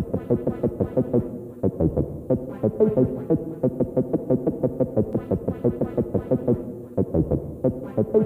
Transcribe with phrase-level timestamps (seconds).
[0.00, 0.12] Thank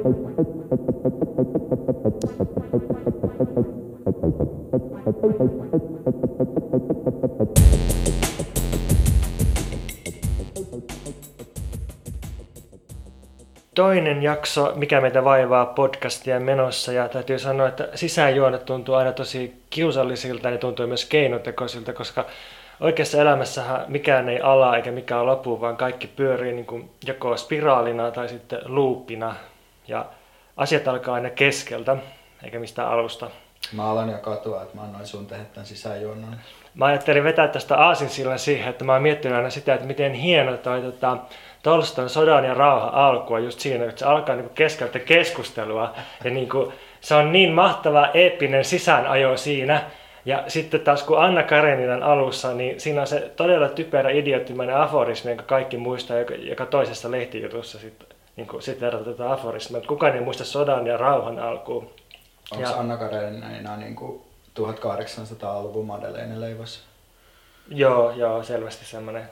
[0.04, 0.31] you.
[13.82, 19.62] Toinen jakso, mikä meitä vaivaa podcastia menossa ja täytyy sanoa, että sisäänjuonet tuntuu aina tosi
[19.70, 22.24] kiusallisilta ja tuntuu myös keinotekoisilta, koska
[22.80, 28.10] oikeassa elämässähän mikään ei ala eikä mikään lopu, vaan kaikki pyörii niin kuin joko spiraalina
[28.10, 29.34] tai sitten loopina
[29.88, 30.06] ja
[30.56, 31.96] asiat alkaa aina keskeltä
[32.44, 33.30] eikä mistään alusta.
[33.72, 36.36] Mä alan jo katua, että mä annoin sun tehdä tämän sisäänjuonnon.
[36.74, 40.56] Mä ajattelin vetää tästä aasinsillan siihen, että mä oon miettinyt aina sitä, että miten hieno
[40.56, 41.16] toi tota,
[41.62, 45.94] Tolston sodan ja rauha alkua just siinä, että se alkaa niin keskeltä keskustelua.
[46.24, 49.82] Ja niin kuin, se on niin mahtava eeppinen sisäänajo siinä.
[50.24, 55.30] Ja sitten taas kun Anna Kareninan alussa, niin siinä on se todella typerä idioottimainen aforismi,
[55.30, 59.80] jonka kaikki muistaa, joka, joka toisessa lehtijutussa sitten niin kuin, sit verratetaan aforismia.
[59.80, 61.90] Kukaan ei muista sodan ja rauhan alkuun.
[62.52, 62.78] Onko ja...
[62.78, 64.22] Anna Karenina niin kuin
[64.60, 66.80] 1800-luvun Madeleine leivossa?
[67.68, 69.28] Joo, joo, selvästi semmoinen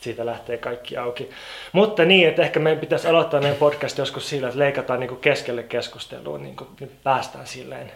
[0.00, 1.30] siitä lähtee kaikki auki.
[1.72, 5.20] Mutta niin, että ehkä meidän pitäisi aloittaa meidän podcast joskus sillä, että leikataan niin kuin
[5.20, 7.92] keskelle keskustelua, niin kuin, niin päästään silleen.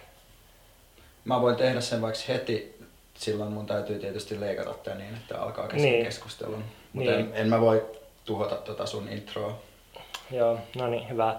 [1.25, 2.79] Mä voin tehdä sen vaikka heti,
[3.15, 6.05] silloin mun täytyy tietysti leikata tämä niin, että alkaa kesken niin.
[6.05, 6.65] keskustelun.
[6.93, 7.21] Mutta niin.
[7.21, 7.87] en, en, mä voi
[8.25, 9.59] tuhota tota sun introa.
[10.31, 11.37] Joo, no niin, hyvä.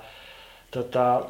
[0.72, 1.22] Tota,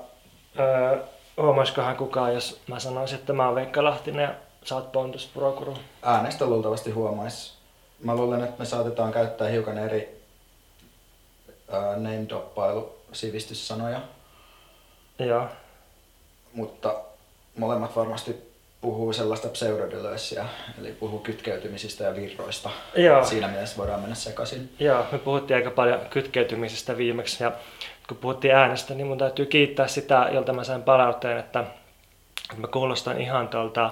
[0.60, 0.98] öö,
[1.38, 5.78] huomaisikohan kukaan, jos mä sanoisin, että mä oon Veikka Lahtinen ja sä oot Pontus Prokuru?
[6.02, 7.63] Äänestä luultavasti huomais
[8.04, 10.22] mä luulen, että me saatetaan käyttää hiukan eri
[11.70, 14.02] uh, name-doppailu sivistyssanoja.
[15.20, 15.48] Joo.
[16.54, 16.96] Mutta
[17.58, 20.46] molemmat varmasti puhuu sellaista pseudodylössiä,
[20.80, 22.70] eli puhuu kytkeytymisistä ja virroista.
[22.96, 23.26] Joo.
[23.26, 24.76] Siinä mielessä voidaan mennä sekaisin.
[24.80, 27.52] Joo, me puhuttiin aika paljon kytkeytymisestä viimeksi ja
[28.08, 31.64] kun puhuttiin äänestä, niin mun täytyy kiittää sitä, jolta mä sain palautteen, että
[32.58, 33.92] mä kuulostan ihan tuolta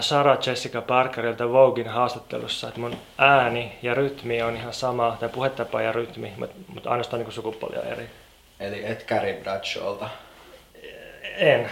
[0.00, 5.82] Sarah Jessica Parkerilta Vogin haastattelussa, että mun ääni ja rytmi on ihan sama, tai puhetapa
[5.82, 6.32] ja rytmi,
[6.68, 8.10] mutta ainoastaan niin sukupuolia eri.
[8.60, 10.08] Eli et Carrie Bradshawlta?
[11.36, 11.70] En.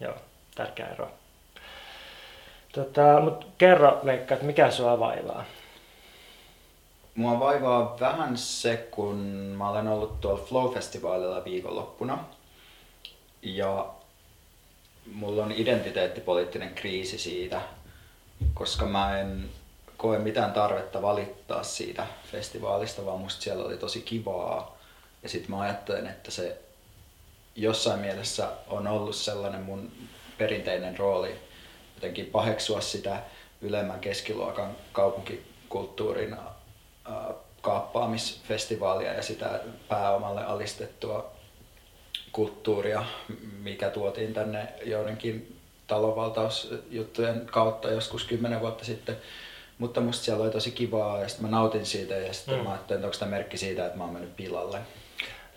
[0.00, 0.14] Joo,
[0.54, 1.10] tärkeä ero.
[2.72, 5.44] Tota, mutta kerro Veikka, että mikä sua vaivaa?
[7.14, 9.16] Mua vaivaa vähän se, kun
[9.56, 12.18] mä olen ollut tuolla Flow-festivaalilla viikonloppuna.
[13.42, 13.86] Ja
[15.12, 17.60] mulla on identiteettipoliittinen kriisi siitä,
[18.54, 19.50] koska mä en
[19.96, 24.76] koe mitään tarvetta valittaa siitä festivaalista, vaan musta siellä oli tosi kivaa.
[25.22, 26.58] Ja sitten mä ajattelen, että se
[27.56, 29.92] jossain mielessä on ollut sellainen mun
[30.38, 31.34] perinteinen rooli
[31.96, 33.22] jotenkin paheksua sitä
[33.60, 36.36] ylemmän keskiluokan kaupunkikulttuurin
[37.60, 41.35] kaappaamisfestivaalia ja sitä pääomalle alistettua
[42.36, 43.04] kulttuuria,
[43.62, 49.16] mikä tuotiin tänne joidenkin talonvaltausjuttujen kautta joskus kymmenen vuotta sitten.
[49.78, 52.64] Mutta musta siellä oli tosi kivaa ja sitten mä nautin siitä ja sitten mm.
[52.64, 54.78] mä ajattelin, että onko tämä merkki siitä, että mä oon mennyt pilalle.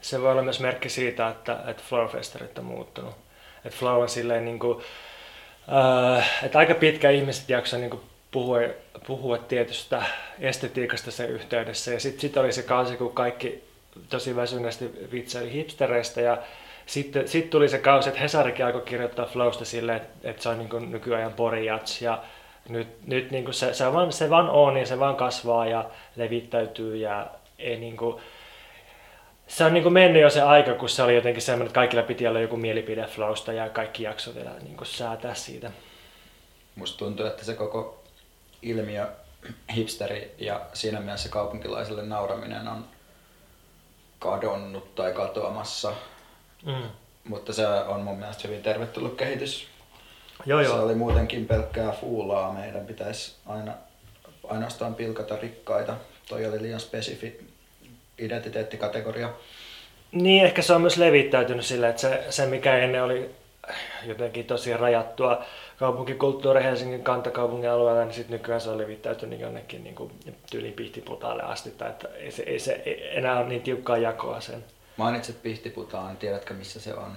[0.02, 3.16] Se voi olla myös merkki siitä, että, että Flowfesterit on muuttunut.
[3.66, 4.84] Että Flow on silleen niin kuin,
[6.18, 8.60] äh, että aika pitkä ihmiset jaksaa niin kuin puhua,
[9.08, 10.04] puhua tietystä
[10.40, 11.94] estetiikasta sen yhteydessä.
[11.94, 13.64] Ja sitten sit oli se kausi, kun kaikki
[14.10, 16.38] tosi väsyneesti vitsaili hipstereistä ja
[16.90, 20.58] sitten sit tuli se kausi, että Hesarikin alkoi kirjoittaa Flowsta silleen, että, että se on
[20.58, 22.24] niin nykyajan porijats ja
[22.70, 26.96] nyt, nyt niin se, se, vaan, se vaan on ja se vaan kasvaa ja levittäytyy
[26.96, 27.28] ja
[27.60, 28.22] ei niin kuin,
[29.48, 32.04] se on niin kuin mennyt jo se aika, kun se oli jotenkin semmoinen, että kaikilla
[32.04, 35.72] piti olla joku mielipide Flowsta ja kaikki jakso vielä niin kuin säätää siitä.
[36.76, 38.04] Musta tuntuu, että se koko
[38.62, 39.08] ilmiö
[39.76, 42.86] hipsteri ja siinä mielessä kaupunkilaiselle nauraminen on
[44.20, 45.94] kadonnut tai katoamassa
[46.66, 46.90] Mm.
[47.24, 49.68] Mutta se on mun mielestä hyvin tervetullut kehitys.
[50.46, 50.76] Joo, joo.
[50.76, 52.54] Se oli muutenkin pelkkää fuulaa.
[52.54, 53.74] Meidän pitäisi aina,
[54.48, 55.96] ainoastaan pilkata rikkaita.
[56.30, 57.48] Toi oli liian spesifi
[58.18, 59.30] identiteettikategoria.
[60.12, 63.30] Niin, ehkä se on myös levittäytynyt sillä, että se, se mikä ennen oli
[64.06, 65.44] jotenkin tosi rajattua
[65.78, 70.12] kaupunkikulttuuri Helsingin kantakaupungin alueella, niin sitten nykyään se on levittäytynyt jonnekin niin kuin
[70.52, 74.64] tyyliin pihtiputaalle asti, tai että ei se, ei se enää ole niin tiukkaa jakoa sen.
[75.00, 77.12] Mainitsit Pihtiputaan, tiedätkö missä se on?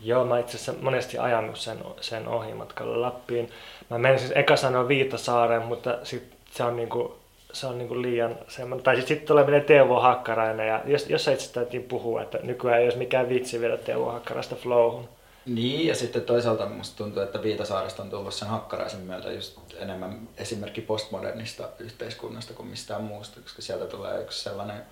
[0.00, 3.50] Joo, mä itse asiassa monesti ajanut sen, sen ohi matkalla Lappiin.
[3.90, 7.18] Mä menin siis eka sanoa Viitasaaren, mutta sit se on niinku,
[7.52, 8.84] se on niinku liian semmoinen.
[8.84, 12.78] Tai sitten sit tulee meille Teuvo Hakkarainen ja jos, jos itse täytyy puhua, että nykyään
[12.78, 15.08] ei olisi mikään vitsi viedä Teuvo Hakkaraista flowhun.
[15.46, 20.28] Niin, ja sitten toisaalta musta tuntuu, että Viitasaaresta on tullut sen hakkaraisen myötä just enemmän
[20.36, 24.82] esimerkki postmodernista yhteiskunnasta kuin mistään muusta, koska sieltä tulee yksi sellainen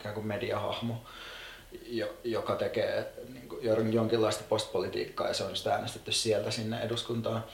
[0.00, 1.02] ikään kuin mediahahmo,
[1.86, 7.44] jo, joka tekee niin kuin, jonkinlaista postpolitiikkaa ja se on just äänestetty sieltä sinne eduskuntaan.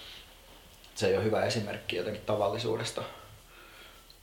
[0.94, 3.02] Se ei ole hyvä esimerkki jotenkin tavallisuudesta.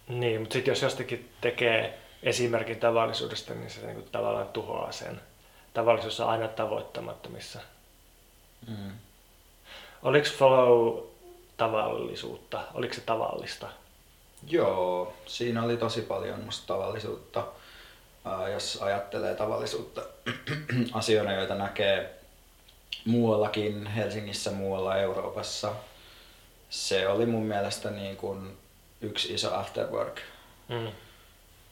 [0.08, 5.22] Niin, mutta sitten jos jostakin tekee esimerkin tavallisuudesta, niin se niin kuin, tavallaan tuhoaa sen.
[5.74, 7.60] Tavallisuus on aina tavoittamattomissa.
[8.68, 8.92] Mm.
[10.04, 11.00] Oliko flow
[11.58, 12.64] tavallisuutta?
[12.74, 13.70] Oliko se tavallista?
[14.48, 17.48] Joo, siinä oli tosi paljon musta tavallisuutta
[18.52, 20.02] jos ajattelee tavallisuutta
[20.94, 22.18] asioina, joita näkee
[23.06, 25.74] muuallakin, Helsingissä, muualla Euroopassa,
[26.70, 28.58] se oli mun mielestä niin kuin
[29.02, 30.20] yksi iso afterwork.
[30.68, 30.88] Mm.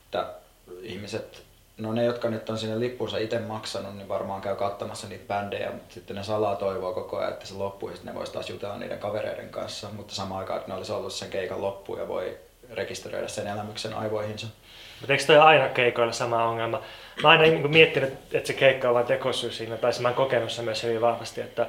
[0.06, 0.34] Että
[0.82, 1.44] ihmiset,
[1.78, 5.72] no ne jotka nyt on sinne lippunsa itse maksanut, niin varmaan käy katsomassa niitä bändejä,
[5.72, 8.50] mutta sitten ne salaa toivoa koko ajan, että se loppuu ja sitten ne vois taas
[8.50, 12.08] jutella niiden kavereiden kanssa, mutta samaan aikaan, että ne olisi ollut sen keikan loppu ja
[12.08, 12.38] voi
[12.72, 14.48] rekisteröidä sen elämyksen aivoihinsa.
[15.02, 16.82] Mutta eikö toi aina keikoilla sama ongelma?
[17.24, 20.52] Mä aina niin miettinyt, että se keikka on vain tekosyy siinä, tai mä oon kokenut
[20.52, 21.68] sen myös hyvin vahvasti, että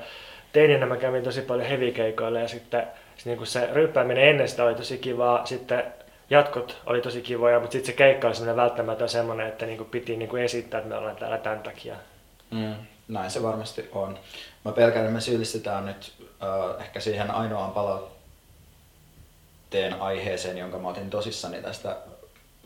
[0.52, 2.86] teininä mä kävin tosi paljon heavy-keikoilla ja sitten
[3.16, 5.84] se, niin se ryppääminen ennen sitä oli tosi kivaa, sitten
[6.30, 10.16] jatkot oli tosi kivoja, mutta sitten se keikka oli semmoinen välttämätön semmoinen, että niin piti
[10.16, 11.96] niin esittää, että me ollaan täällä tämän takia.
[12.50, 12.74] Mm,
[13.08, 14.18] näin se varmasti on.
[14.64, 18.16] Mä pelkään, että me syyllistetään nyt uh, ehkä siihen ainoaan palautteen
[20.00, 21.96] aiheeseen, jonka mä otin tosissani tästä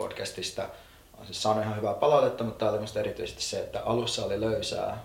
[0.00, 0.62] podcastista.
[1.19, 5.05] On siis saanut ihan hyvää palautetta, mutta tämä oli erityisesti se, että alussa oli löysää.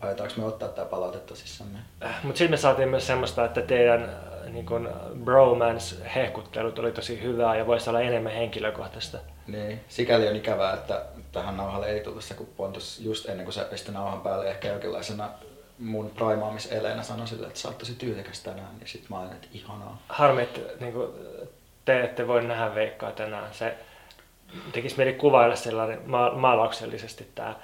[0.00, 1.78] Aiotaanko me ottaa tämä palaute tosissamme?
[2.04, 4.90] Äh, mutta sitten me saatiin myös semmoista, että teidän äh, niin kun
[5.24, 9.18] bromance-hehkuttelut oli tosi hyvää ja voisi olla enemmän henkilökohtaista.
[9.46, 11.02] Niin, sikäli on ikävää, että
[11.32, 14.68] tähän nauhalle ei tullut se, kun Pontus just ennen kuin se pisti nauhan päälle ehkä
[14.68, 15.30] jonkinlaisena
[15.78, 19.48] mun praimaamiseleenä sanoi sille, että sä oot tosi tyylikäs tänään, niin sit mä olin, että
[19.52, 20.02] ihanaa.
[20.08, 21.08] Harmi, että niin kuin,
[21.86, 23.54] te ette voi nähdä Veikkaa tänään.
[23.54, 23.74] Se
[24.72, 27.56] tekisi mieli kuvailla sellainen ma- maalauksellisesti tämä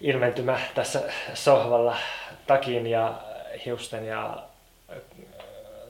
[0.00, 1.02] ilmentymä tässä
[1.34, 1.96] sohvalla
[2.46, 3.22] takin ja
[3.64, 4.44] hiusten ja
[4.92, 4.96] äh,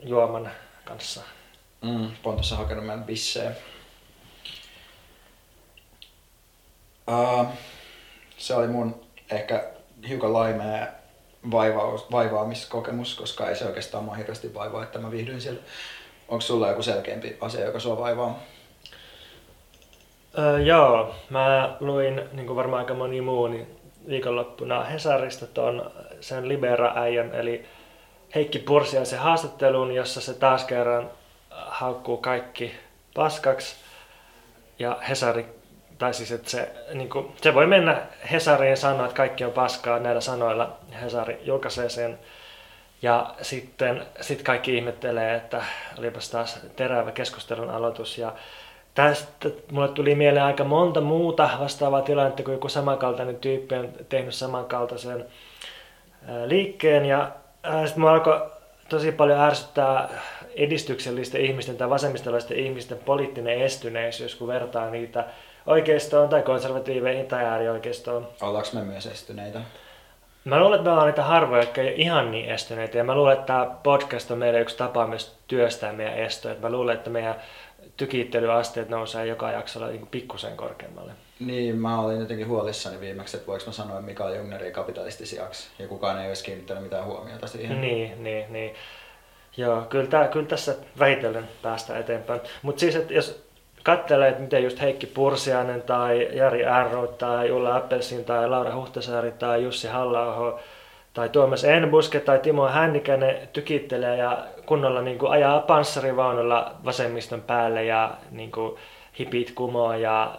[0.02, 0.50] juoman
[0.84, 1.20] kanssa.
[1.82, 3.52] Mm, Pontossa hakenut meidän bissejä.
[7.08, 7.46] Uh,
[8.36, 9.70] se oli mun ehkä
[10.08, 10.86] hiukan laimea
[11.50, 15.60] vaivaus, vaivaamiskokemus, koska ei se oikeastaan mua hirveästi vaivaa, että mä viihdyin siellä.
[16.28, 18.40] Onko sulla joku selkeämpi asia, joka sua vaivaa?
[20.38, 23.66] Öö, joo, mä luin, niin kuin varmaan aika moni muu, niin
[24.08, 25.90] viikonloppuna Hesarista ton
[26.20, 27.66] sen Libera-äijän, eli
[28.34, 31.10] Heikki Pursiaisen haastattelun, jossa se taas kerran
[31.50, 32.74] haukkuu kaikki
[33.14, 33.76] paskaksi.
[34.78, 35.46] Ja Hesari,
[35.98, 39.98] tai siis että se, niin kuin, se voi mennä Hesariin sanoa, että kaikki on paskaa
[39.98, 40.76] näillä sanoilla.
[41.02, 42.18] Hesari julkaisee sen
[43.04, 45.62] ja sitten sit kaikki ihmettelee, että
[45.98, 48.18] olipas taas terävä keskustelun aloitus.
[48.18, 48.32] Ja
[48.94, 54.34] tästä mulle tuli mieleen aika monta muuta vastaavaa tilannetta, kun joku samankaltainen tyyppi on tehnyt
[54.34, 55.24] samankaltaisen
[56.46, 57.04] liikkeen.
[57.06, 57.30] Ja
[57.84, 58.50] sitten mua alkoi
[58.88, 60.08] tosi paljon ärsyttää
[60.56, 65.24] edistyksellisten ihmisten tai vasemmistolaisten ihmisten poliittinen estyneisyys, kun vertaa niitä
[65.66, 68.28] oikeistoon tai konservatiiveihin tai äärioikeistoon.
[68.42, 69.60] Ollaanko me myös estyneitä?
[70.44, 72.98] Mä luulen, että me ollaan niitä harvoja, jotka ei ihan niin estyneitä.
[72.98, 76.54] Ja mä luulen, että tämä podcast on meidän yksi tapa myös työstää meidän estoja.
[76.60, 77.34] Mä luulen, että meidän
[77.96, 81.12] tykittelyasteet nousee joka jaksolla niin pikkusen korkeammalle.
[81.40, 85.68] Niin, mä olin jotenkin huolissani viimeksi, että voiko mä sanoa Mikael Jungnerin kapitalistisiaksi.
[85.78, 87.80] Ja kukaan ei olisi kiinnittänyt mitään huomiota siihen.
[87.80, 88.74] Niin, niin, niin.
[89.56, 92.40] Joo, kyllä, tää, kyllä tässä vähitellen päästään eteenpäin.
[92.62, 93.43] Mutta siis, että jos
[93.84, 99.32] katselee, että miten just Heikki Pursiainen tai Jari Ärro tai Ulla Appelsin tai Laura Huhtasaari
[99.32, 100.60] tai Jussi halla
[101.14, 107.84] tai Tuomas Enbuske tai Timo Hännikäinen tykittelee ja kunnolla niin kuin ajaa panssarivaunulla vasemmiston päälle
[107.84, 108.76] ja niin kuin
[109.18, 110.34] hipit kumoa ja,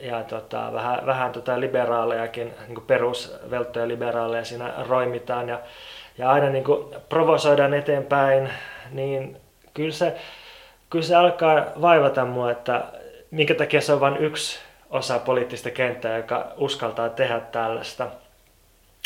[0.00, 5.60] ja tota, vähän, vähän tota liberaalejakin, niin kuin perusvelttoja liberaaleja siinä roimitaan ja,
[6.18, 8.50] ja aina niin kuin provosoidaan eteenpäin,
[8.90, 9.36] niin
[9.74, 10.16] kyllä se,
[10.94, 12.84] kyllä se alkaa vaivata mua, että
[13.30, 14.58] minkä takia se on vain yksi
[14.90, 18.06] osa poliittista kenttää, joka uskaltaa tehdä tällaista.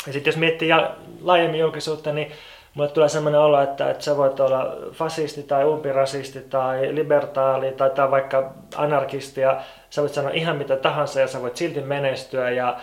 [0.07, 0.69] Ja sitten jos miettii
[1.21, 2.31] laajemmin julkisuutta, niin
[2.73, 7.89] mulle tulee sellainen olo, että, että sä voit olla fasisti tai umpirasisti tai libertaali tai,
[7.89, 12.49] tai vaikka anarkisti ja sä voit sanoa ihan mitä tahansa ja sä voit silti menestyä
[12.49, 12.77] ja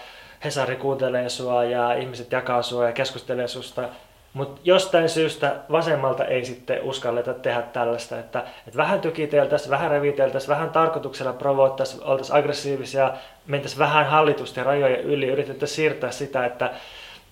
[0.45, 3.89] Hesari kuuntelee sua ja ihmiset jakaa sua ja keskustelee susta
[4.37, 10.49] mutta jostain syystä vasemmalta ei sitten uskalleta tehdä tällaista, että, että vähän tykiteltäisiin, vähän reviteltäisiin,
[10.49, 13.15] vähän tarkoituksella provoittaisiin, oltaisiin aggressiivisia,
[13.47, 16.75] mentäisiin vähän hallitusten rajojen yli, yritettäisiin siirtää sitä, että,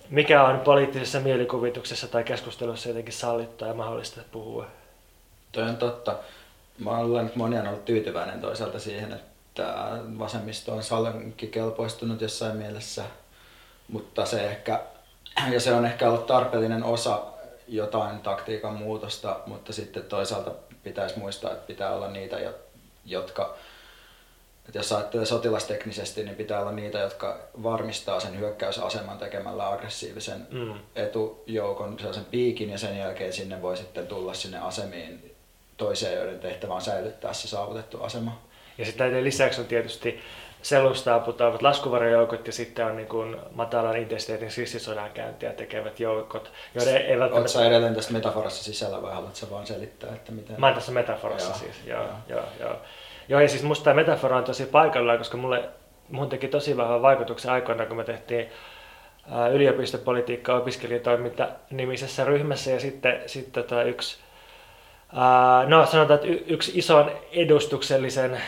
[0.09, 4.65] mikä on poliittisessa mielikuvituksessa tai keskustelussa jotenkin sallittua ja mahdollista puhua?
[5.51, 6.15] Toi on totta.
[6.79, 9.75] Mä luulen, että moni on ollut tyytyväinen toisaalta siihen, että
[10.19, 13.03] vasemmisto on sallankin kelpoistunut jossain mielessä,
[13.87, 14.81] mutta se ehkä,
[15.51, 17.23] ja se on ehkä ollut tarpeellinen osa
[17.67, 20.51] jotain taktiikan muutosta, mutta sitten toisaalta
[20.83, 22.37] pitäisi muistaa, että pitää olla niitä,
[23.05, 23.55] jotka
[24.67, 30.73] että jos ajattelee sotilasteknisesti, niin pitää olla niitä, jotka varmistaa sen hyökkäysaseman tekemällä aggressiivisen mm.
[30.95, 35.35] etujoukon sellaisen piikin ja sen jälkeen sinne voi sitten tulla sinne asemiin
[35.77, 38.41] toiseen, joiden tehtävä on säilyttää se saavutettu asema.
[38.77, 40.19] Ja sitten näiden lisäksi on tietysti
[40.65, 47.01] selusta aputaavat laskuvarjojoukot ja sitten on niin kuin matalan intensiteetin sissisodankäyntiä tekevät joukot, joiden ei
[47.01, 47.35] välttämättä...
[47.35, 50.55] Oletko sä edelleen tästä metaforassa sisällä vai haluatko vaan selittää, että miten...
[50.59, 51.57] Mä oon tässä metaforassa joo.
[51.57, 52.43] siis, joo, joo, joo.
[52.59, 52.75] joo.
[53.29, 55.69] Joo, ja siis musta tämä metafora on tosi paikallaan, koska mulle,
[56.09, 58.49] mun teki tosi vahvan vaikutuksen aikoina, kun me tehtiin
[59.53, 64.17] yliopistopolitiikka opiskelijatoiminta nimisessä ryhmässä ja sitten, sitten tota yksi,
[65.67, 68.41] no sanotaan, että yksi ison edustuksellisen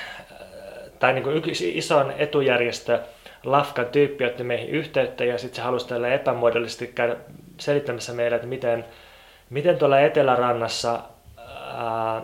[0.99, 2.99] tai niin kuin yksi ison etujärjestö
[3.43, 7.15] Lafkan tyyppi otti meihin yhteyttä ja sitten se halusi tällä epämuodollisesti käydä
[7.59, 8.85] selittämässä meille, että miten,
[9.49, 10.99] miten tuolla Etelärannassa
[11.37, 12.21] ää,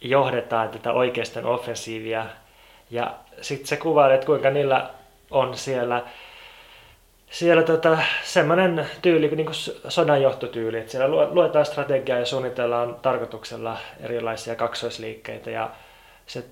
[0.00, 2.26] johdetaan tätä oikeisten offensiivia.
[2.90, 4.90] Ja sitten se kuvaa, että kuinka niillä
[5.30, 6.02] on siellä,
[7.30, 9.56] siellä tota, semmoinen tyyli, niin kuin
[9.88, 15.70] sodan johtotyyli, että siellä luetaan strategiaa ja suunnitellaan tarkoituksella erilaisia kaksoisliikkeitä ja
[16.26, 16.44] se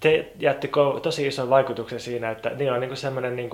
[0.00, 0.70] te jätti
[1.02, 3.50] tosi ison vaikutuksen siinä, että niillä on niin semmoinen niin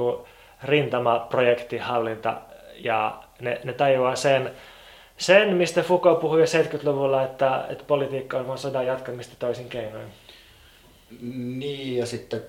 [0.65, 2.41] rintamaprojektihallinta
[2.75, 4.50] ja ne, ne tajuaa sen,
[5.19, 10.12] sen, mistä Foucault puhui jo 70-luvulla, että, että politiikka on vain sodan jatkamista toisin keinoin.
[11.21, 12.43] Niin, ja sitten,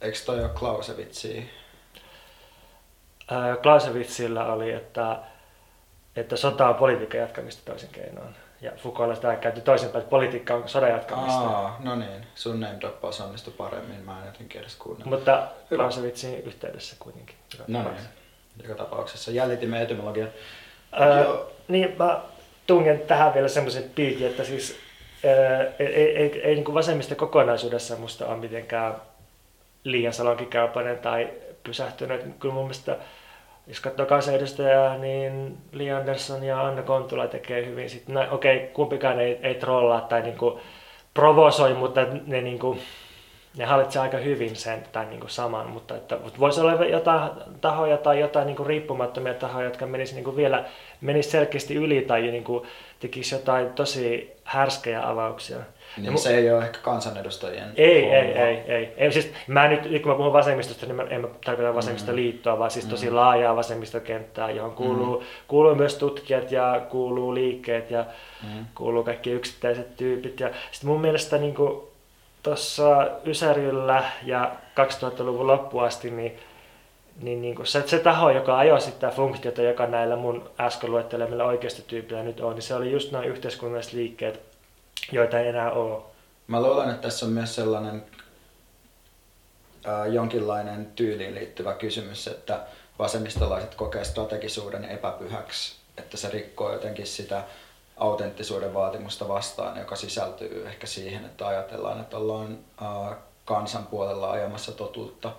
[0.00, 1.42] eikö toi ole Clausewitzia?
[3.62, 5.16] Clausewitzilla oli, että,
[6.16, 8.34] että sota on politiikan jatkamista toisin keinoin.
[8.60, 11.40] Ja Foucault sitä käytti toisinpäin, että politiikka on sodan jatkamista.
[11.40, 12.26] Aa, no niin.
[12.34, 15.16] Sun name droppaus onnistui paremmin, mä en jotenkin edes kuunnella.
[15.16, 17.36] Mutta Clausewitzin yhteydessä kuitenkin.
[17.66, 17.94] No niin.
[18.62, 20.28] Joka tapauksessa jäljitimme etymologian.
[21.00, 22.20] Öö, niin mä
[22.66, 24.76] tungen tähän vielä semmoisen piikin, että siis
[25.24, 28.94] öö, ei, ei, ei, ei niin vasemmista kokonaisuudessa musta ole mitenkään
[29.84, 31.28] liian salonkikäypäinen tai
[31.64, 32.20] pysähtynyt.
[32.40, 32.96] Kyllä mun mielestä
[33.66, 37.90] jos katsoo kansanedustajaa, niin Li Andersson ja Anna Kontula tekee hyvin.
[37.90, 40.60] Sitten, no, okei, okay, kumpikaan ei, ei trollaa tai niinku
[41.14, 42.78] provosoi, mutta ne niinku,
[43.56, 47.96] ne hallitsee aika hyvin sen tai niin kuin saman, mutta että, voisi olla jotain tahoja
[47.96, 50.64] tai jotain niin kuin riippumattomia tahoja, jotka menisivät niin kuin vielä
[51.00, 52.66] menis selkeästi yli tai niin kuin
[53.00, 55.58] tekisi jotain tosi härskejä avauksia.
[56.02, 59.12] Niin se ei ole ehkä kansanedustajien Ei, ei, ei, ei, ei.
[59.12, 62.86] Siis mä nyt, kun mä puhun vasemmistosta, niin mä en mä tarkoita vasemmistoliittoa, vaan siis
[62.86, 63.16] tosi mm.
[63.16, 65.26] laajaa vasemmistokenttää, johon kuuluu, mm.
[65.48, 68.04] kuuluu myös tutkijat ja kuuluu liikkeet ja
[68.42, 68.66] mm.
[68.74, 70.40] kuuluu kaikki yksittäiset tyypit.
[70.40, 71.54] Ja sitten mun mielestä niin
[72.42, 76.38] tuossa Ysärillä ja 2000-luvun loppuun asti, niin,
[77.22, 82.22] niin, niin se, se taho, joka ajoi sitä funktiota, joka näillä mun äsken luettelemilla oikeistotyypillä
[82.22, 84.49] nyt on, niin se oli just nämä yhteiskunnalliset liikkeet,
[85.12, 86.02] joita ei enää ole.
[86.46, 88.04] Mä luulen, että tässä on myös sellainen
[89.84, 92.60] ää, jonkinlainen tyyliin liittyvä kysymys, että
[92.98, 97.44] vasemmistolaiset kokee strategisuuden epäpyhäksi, että se rikkoo jotenkin sitä
[97.96, 102.58] autenttisuuden vaatimusta vastaan, joka sisältyy ehkä siihen, että ajatellaan, että ollaan
[103.44, 105.32] kansan puolella ajamassa totuutta.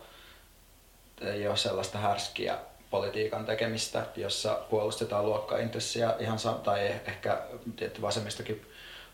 [1.22, 2.58] Ei ole sellaista härskiä
[2.90, 7.42] politiikan tekemistä, jossa puolustetaan luokkaintressiä ihan tai ehkä
[7.76, 8.71] tietty vasemmistokin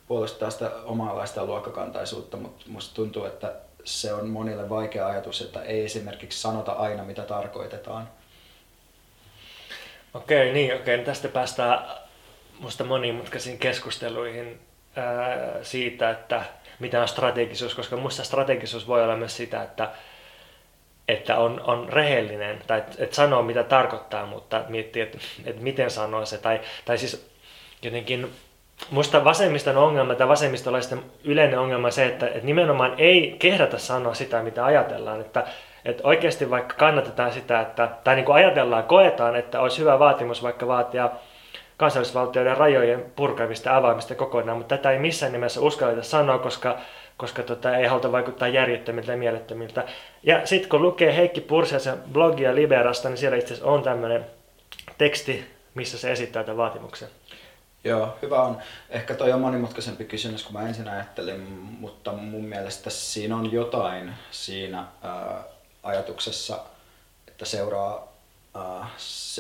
[0.07, 5.85] puolustaa sitä omanlaista luokkakantaisuutta, mutta musta tuntuu, että se on monille vaikea ajatus, että ei
[5.85, 8.09] esimerkiksi sanota aina mitä tarkoitetaan.
[10.13, 11.03] Okei, niin okei.
[11.03, 11.85] Tästä päästään
[12.59, 14.59] musta monimutkaisiin keskusteluihin
[14.95, 16.43] ää, siitä, että
[16.79, 19.91] mitä on strategisuus, koska musta strategisuus voi olla myös sitä, että,
[21.07, 25.91] että on, on rehellinen tai että et sanoo mitä tarkoittaa, mutta miettii, että, että miten
[25.91, 26.37] sanoo se.
[26.37, 27.29] Tai, tai siis
[27.81, 28.31] jotenkin
[28.91, 34.13] musta vasemmiston ongelma tai vasemmistolaisten yleinen ongelma on se, että, että nimenomaan ei kehdata sanoa
[34.13, 35.21] sitä, mitä ajatellaan.
[35.21, 35.43] Että,
[35.85, 40.43] että oikeasti vaikka kannatetaan sitä, että, tai niin kuin ajatellaan, koetaan, että olisi hyvä vaatimus
[40.43, 41.09] vaikka vaatia
[41.77, 46.77] kansallisvaltioiden rajojen purkamista ja avaamista kokonaan, mutta tätä ei missään nimessä uskalleta sanoa, koska,
[47.17, 49.83] koska tota, ei haluta vaikuttaa järjettömiltä ja mielettömiltä.
[50.23, 54.25] Ja sitten kun lukee Heikki Pursiasen blogia Liberasta, niin siellä itse asiassa on tämmöinen
[54.97, 57.09] teksti, missä se esittää tämän vaatimuksen.
[57.87, 58.57] Joo, hyvä on.
[58.89, 61.41] Ehkä toi on monimutkaisempi kysymys kuin mä ensin ajattelin,
[61.79, 65.43] mutta mun mielestä siinä on jotain siinä ää,
[65.83, 66.59] ajatuksessa,
[67.27, 68.13] että seuraa
[68.55, 68.85] uh,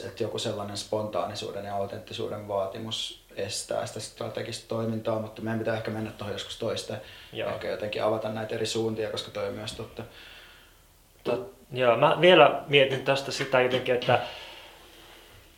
[0.07, 5.91] että joku sellainen spontaanisuuden ja autenttisuuden vaatimus estää sitä strategista toimintaa, mutta meidän pitää ehkä
[5.91, 7.01] mennä tuohon joskus toiste.
[7.33, 7.49] Joo.
[7.49, 10.03] Ehkä jotenkin avata näitä eri suuntia, koska toi on myös totta.
[11.23, 14.19] Tot, joo, mä vielä mietin tästä sitä jotenkin, että,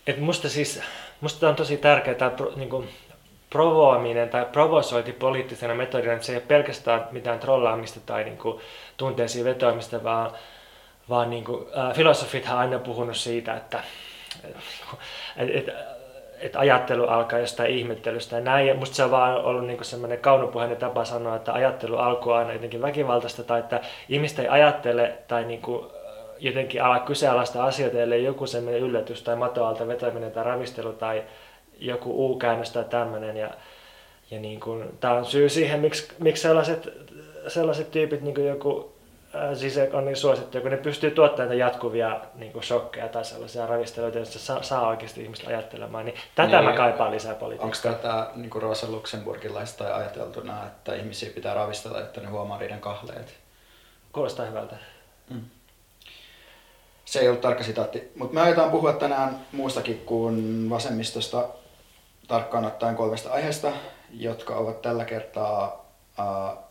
[0.08, 0.81] että musta siis,
[1.22, 2.90] musta on tosi tärkeää tämä niin kuin,
[3.50, 8.60] provoaminen tai provosointi poliittisena metodina, että se ei ole pelkästään mitään trollaamista tai niin kuin,
[8.98, 10.32] tunteisiin vetoamista, vaan,
[11.10, 13.84] vaan niin kuin, ää, filosofithan on aina puhunut siitä, että,
[14.44, 14.60] että,
[15.38, 16.00] että
[16.42, 18.78] että ajattelu alkaa jostain ihmettelystä ja näin.
[18.78, 22.82] Musta se on vaan ollut niin semmoinen kaunopuheinen tapa sanoa, että ajattelu alkoi aina jotenkin
[22.82, 25.88] väkivaltaista tai että ihmistä ei ajattele tai niin kuin
[26.39, 31.24] jotenkin ala kyseenalaista asioita, ellei joku semmoinen yllätys tai matoalta vetäminen tai ravistelu tai
[31.79, 33.38] joku U-käännös tai tämmöinen.
[33.38, 33.50] Ja,
[34.31, 36.89] ja niin kuin, tämä on syy siihen, miksi, miksi sellaiset,
[37.48, 39.00] sellaiset tyypit, niin kuin joku
[39.53, 44.17] siis on niin suosittu, kun ne pystyy tuottamaan jatkuvia niin kuin shokkeja tai sellaisia ravisteluita,
[44.17, 47.65] joissa saa, saa oikeasti ihmiset ajattelemaan, niin tätä niin, mä kaipaan lisää politiikkaa.
[47.65, 52.79] Onko tätä niin kuin Rosa Luxemburgilaista ajateltuna, että ihmisiä pitää ravistella, että ne huomaa niiden
[52.79, 53.36] kahleet?
[54.13, 54.75] Kuulostaa hyvältä.
[57.10, 61.50] Se ei ollut tarkka sitaatti, mutta me aiotaan puhua tänään muustakin kuin vasemmistosta
[62.28, 63.72] tarkkaan ottaen kolmesta aiheesta,
[64.12, 65.86] jotka ovat tällä kertaa
[66.20, 66.63] uh,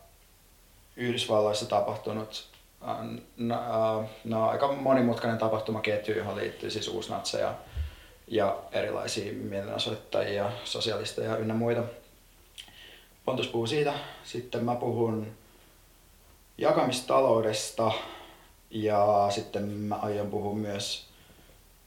[0.95, 2.47] Yhdysvalloissa tapahtunut
[4.23, 7.53] no, aika monimutkainen tapahtumaketju, johon liittyy siis uusnatseja
[8.27, 11.83] ja erilaisia mielenosoittajia, sosialisteja ynnä muita.
[13.25, 13.93] Pontus puhuu siitä.
[14.23, 15.27] Sitten mä puhun
[16.57, 17.91] jakamistaloudesta
[18.69, 21.07] ja sitten mä aion puhua myös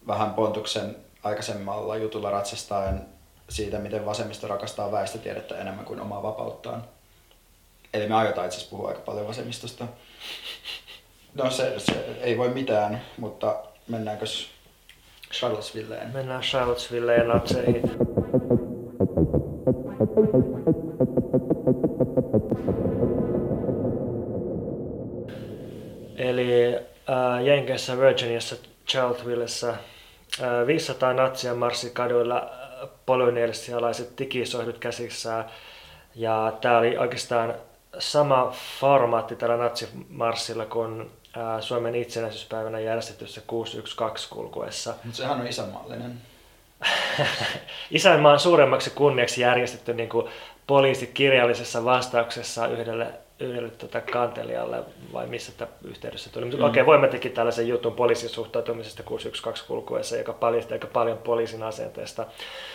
[0.06, 3.06] vähän Pontuksen aikaisemmalla jutulla ratsastaen
[3.48, 6.84] siitä, miten vasemmista rakastaa väestötiedettä enemmän kuin omaa vapauttaan.
[7.94, 9.86] Eli me aiotaan itse puhua aika paljon vasemmistosta.
[11.34, 14.24] No se, se ei voi mitään, mutta mennäänkö
[15.32, 16.12] Charlottesvilleen?
[16.12, 17.82] Mennään Charlottesvilleen natseihin.
[26.22, 28.56] Eli äh, Jenkeissä Virginiassa
[28.88, 35.44] Charlottesvillessä äh, 500 natsia marssi kaduilla äh, polynesialaiset digisohdut käsissään.
[36.14, 37.54] Ja tämä oli oikeastaan
[37.98, 41.10] sama formaatti tällä natsimarssilla kuin
[41.60, 44.94] Suomen itsenäisyyspäivänä järjestetyssä 612 kulkuessa.
[45.04, 46.20] Mutta sehän on isänmaallinen.
[47.90, 50.28] Isänmaan suuremmaksi kunniaksi järjestetty niin kuin
[50.66, 53.06] poliisi kirjallisessa vastauksessa yhdelle,
[53.42, 56.44] yhdelle tota kantelijalle, vai missä tämä yhteydessä tuli.
[56.44, 56.52] Mm.
[56.52, 61.62] Okei, okay, voimme teki tällaisen jutun poliisin suhtautumisesta 612 kulkuessa, joka paljasti aika paljon poliisin
[61.62, 62.26] asenteesta.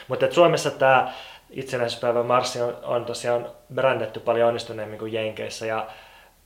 [0.08, 1.14] Mutta Suomessa tämä
[1.50, 5.88] itsenäisyyspäivän marssi on, on tosiaan brändetty paljon onnistuneemmin kuin Jenkeissä ja,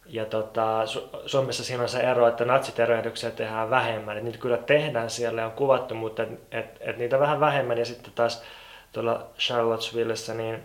[0.06, 4.18] ja tota, Su- Suomessa siinä on se ero, että natsitervehdyksiä tehdään vähemmän.
[4.18, 7.78] Et niitä kyllä tehdään siellä ja on kuvattu, mutta et, et, et niitä vähän vähemmän
[7.78, 8.44] ja sitten taas
[8.92, 10.64] tuolla Charlottesvillessä niin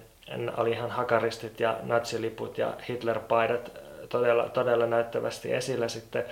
[0.56, 3.70] oli ihan hakaristit ja natsiliput ja Hitler-paidat
[4.08, 6.24] todella, todella näyttävästi esillä sitten.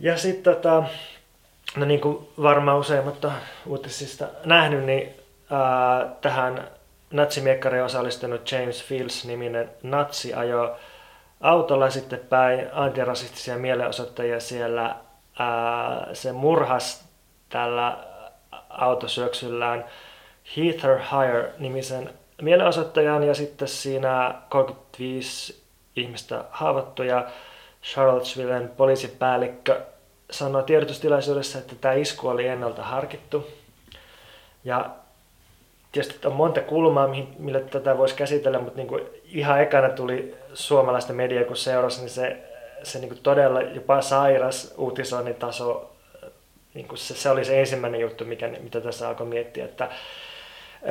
[0.00, 0.84] Ja sitten tota,
[1.76, 3.26] no niin kuin varmaan useimmat
[3.66, 5.14] uutisista nähnyt, niin
[6.20, 6.68] tähän
[7.10, 10.74] natsimiekkariin osallistunut James Fields-niminen natsi ajoi
[11.40, 14.96] autolla sitten päin antirasistisia mielenosoittajia siellä.
[15.38, 17.04] Ää, se murhas
[17.48, 17.96] tällä
[18.68, 19.84] autosyöksyllään
[20.56, 22.10] Heather Hire-nimisen
[22.42, 25.62] mielenosoittajan ja sitten siinä 35
[25.96, 27.26] ihmistä haavoittuja.
[27.82, 29.80] Charlottesvillen poliisipäällikkö
[30.30, 33.46] sanoi tiedotustilaisuudessa, että tämä isku oli ennalta harkittu.
[34.64, 34.90] Ja
[35.92, 41.12] tietysti on monta kulmaa, millä tätä voisi käsitellä, mutta niin kuin ihan ekana tuli suomalaista
[41.12, 42.36] mediaa, kun seurasi, niin se,
[42.82, 45.96] se niin kuin todella jopa sairas uutisoinnin taso,
[46.74, 49.88] niin kuin se, se oli se ensimmäinen juttu, mikä, mitä tässä alkoi miettiä, että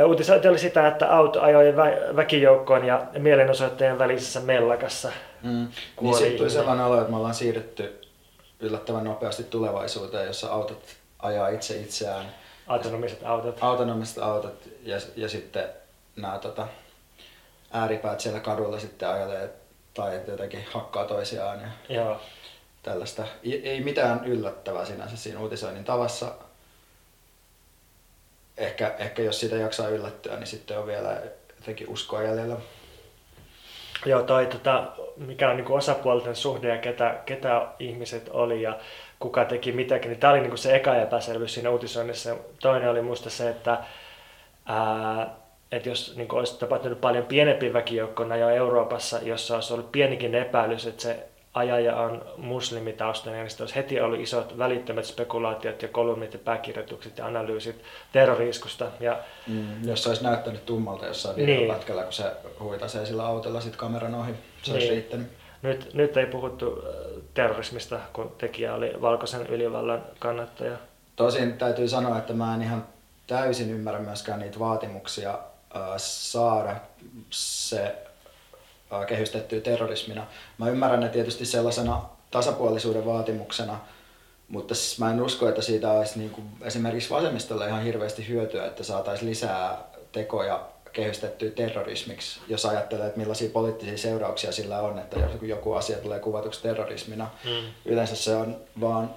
[0.05, 5.11] Uutisointi oli sitä, että auto ajoi vä- väkijoukkoon ja mielenosoittajien välisessä mellakassa.
[5.43, 5.67] Mm.
[6.01, 8.01] Niin sitten tuli sellainen olo, että me ollaan siirretty
[8.59, 10.83] yllättävän nopeasti tulevaisuuteen, jossa autot
[11.19, 12.25] ajaa itse itseään
[12.67, 13.57] Autonomiset autot.
[13.61, 15.63] Autonomiset autot ja, ja sitten
[16.15, 16.67] nämä tota,
[17.71, 19.49] ääripäät siellä kadulla sitten ajelee
[19.93, 22.21] tai jotenkin hakkaa toisiaan ja Joo.
[22.83, 23.23] tällaista.
[23.43, 26.31] Ei, ei mitään yllättävää sinänsä siinä uutisoinnin tavassa.
[28.57, 31.21] Ehkä, ehkä jos sitä jaksaa yllättyä, niin sitten on vielä
[31.59, 32.55] jotenkin uskoa jäljellä.
[34.05, 34.83] Joo, toi tota,
[35.17, 38.79] mikä on niin osapuolten suhde ja ketä, ketä ihmiset oli ja
[39.19, 42.35] kuka teki mitäkin, niin tämä oli niin se eka epäselvyys siinä uutisoinnissa.
[42.61, 43.77] Toinen oli musta se, että,
[44.65, 45.35] ää,
[45.71, 50.87] että jos niin olisi tapahtunut paljon pienempi väkijoukkona jo Euroopassa, jossa olisi ollut pienikin epäilys,
[50.87, 56.39] että se ajaja on muslimitaustainen, niin olisi heti ollut isot välittömät spekulaatiot ja kolumnit ja
[56.39, 58.85] pääkirjoitukset ja analyysit terroriskusta.
[58.99, 61.73] Ja, mm, jos se olisi näyttänyt tummalta jossain niin.
[62.03, 64.93] kun se huitasee sillä autolla sit kameran ohi, se olisi niin.
[64.93, 65.27] riittänyt.
[65.61, 70.77] Nyt, nyt ei puhuttu äh, terrorismista, kun tekijä oli valkoisen ylivallan kannattaja.
[71.15, 72.85] Tosin täytyy sanoa, että mä en ihan
[73.27, 75.29] täysin ymmärrä myöskään niitä vaatimuksia
[75.75, 76.75] äh, saada
[77.29, 78.06] se
[79.07, 80.27] kehystettyä terrorismina.
[80.57, 83.79] Mä ymmärrän ne tietysti sellaisena tasapuolisuuden vaatimuksena,
[84.47, 88.65] mutta siis mä en usko, että siitä olisi niin kuin esimerkiksi vasemmistolle ihan hirveästi hyötyä,
[88.65, 89.77] että saataisiin lisää
[90.11, 95.97] tekoja kehystettyä terrorismiksi, jos ajattelee, että millaisia poliittisia seurauksia sillä on, että jos joku asia
[95.97, 97.29] tulee kuvatuksi terrorismina.
[97.43, 97.51] Mm.
[97.85, 99.15] Yleensä se on vaan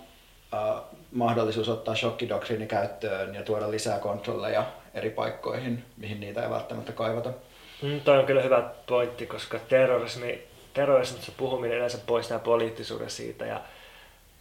[0.54, 6.92] äh, mahdollisuus ottaa shokkidoktriini käyttöön ja tuoda lisää kontrolleja eri paikkoihin, mihin niitä ei välttämättä
[6.92, 7.33] kaivata.
[7.83, 10.43] Mm, toi on kyllä hyvä pointti, koska terrorismi,
[10.75, 13.61] terrorismista puhuminen yleensä poistaa poliittisuuden siitä ja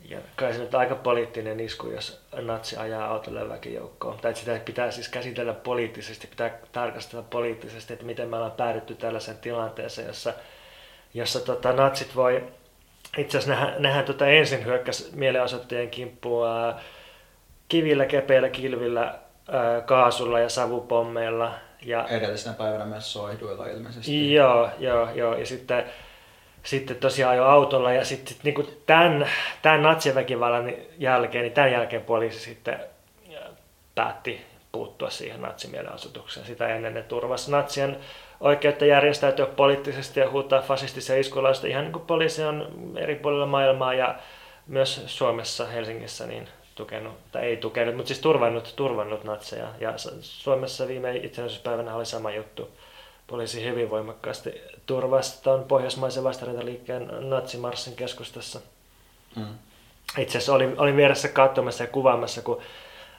[0.10, 4.20] ja kai se nyt aika poliittinen isku, jos natsi ajaa autolle väkijoukkoon.
[4.20, 9.38] Tai sitä pitää siis käsitellä poliittisesti, pitää tarkastella poliittisesti, että miten me ollaan päädytty tällaiseen
[9.38, 10.34] tilanteeseen, jossa,
[11.14, 12.44] jossa tota, natsit voi,
[13.18, 16.48] itse asiassa nehän, nehän tota ensin hyökkäs mielenosoittajien kimppuun
[17.70, 19.16] kivillä, kepeillä, kilvillä,
[19.52, 21.54] ää, kaasulla ja savupommeilla.
[21.82, 24.34] Ja, Edellisenä päivänä myös soihduilla ilmeisesti.
[24.34, 25.36] Joo, joo, joo.
[25.36, 25.84] Ja sitten
[26.64, 29.30] sitten tosiaan jo autolla ja sitten sit, niin tämän,
[29.62, 32.80] tämän natsiväkivallan jälkeen, niin tämän jälkeen poliisi sitten
[33.96, 36.46] päätti puuttua siihen natsimielenosoitukseen.
[36.46, 37.98] Sitä ennen ne turvasi natsien
[38.40, 43.94] oikeutta järjestäytyä poliittisesti ja huutaa fasistisia iskulausta ihan niin kuin poliisi on eri puolilla maailmaa
[43.94, 44.16] ja
[44.68, 46.48] myös Suomessa, Helsingissä niin
[46.80, 49.68] tukenut, tai ei tukenut, mutta siis turvannut, turvannut natseja.
[49.80, 52.70] Ja Suomessa viime itsenäisyyspäivänä oli sama juttu
[53.30, 58.60] poliisi hyvin voimakkaasti turvasi tuon pohjoismaisen vastarintaliikkeen natsimarssin keskustassa.
[59.36, 59.46] Mm.
[60.18, 62.62] Itse asiassa olin, olin vieressä katsomassa ja kuvaamassa, kun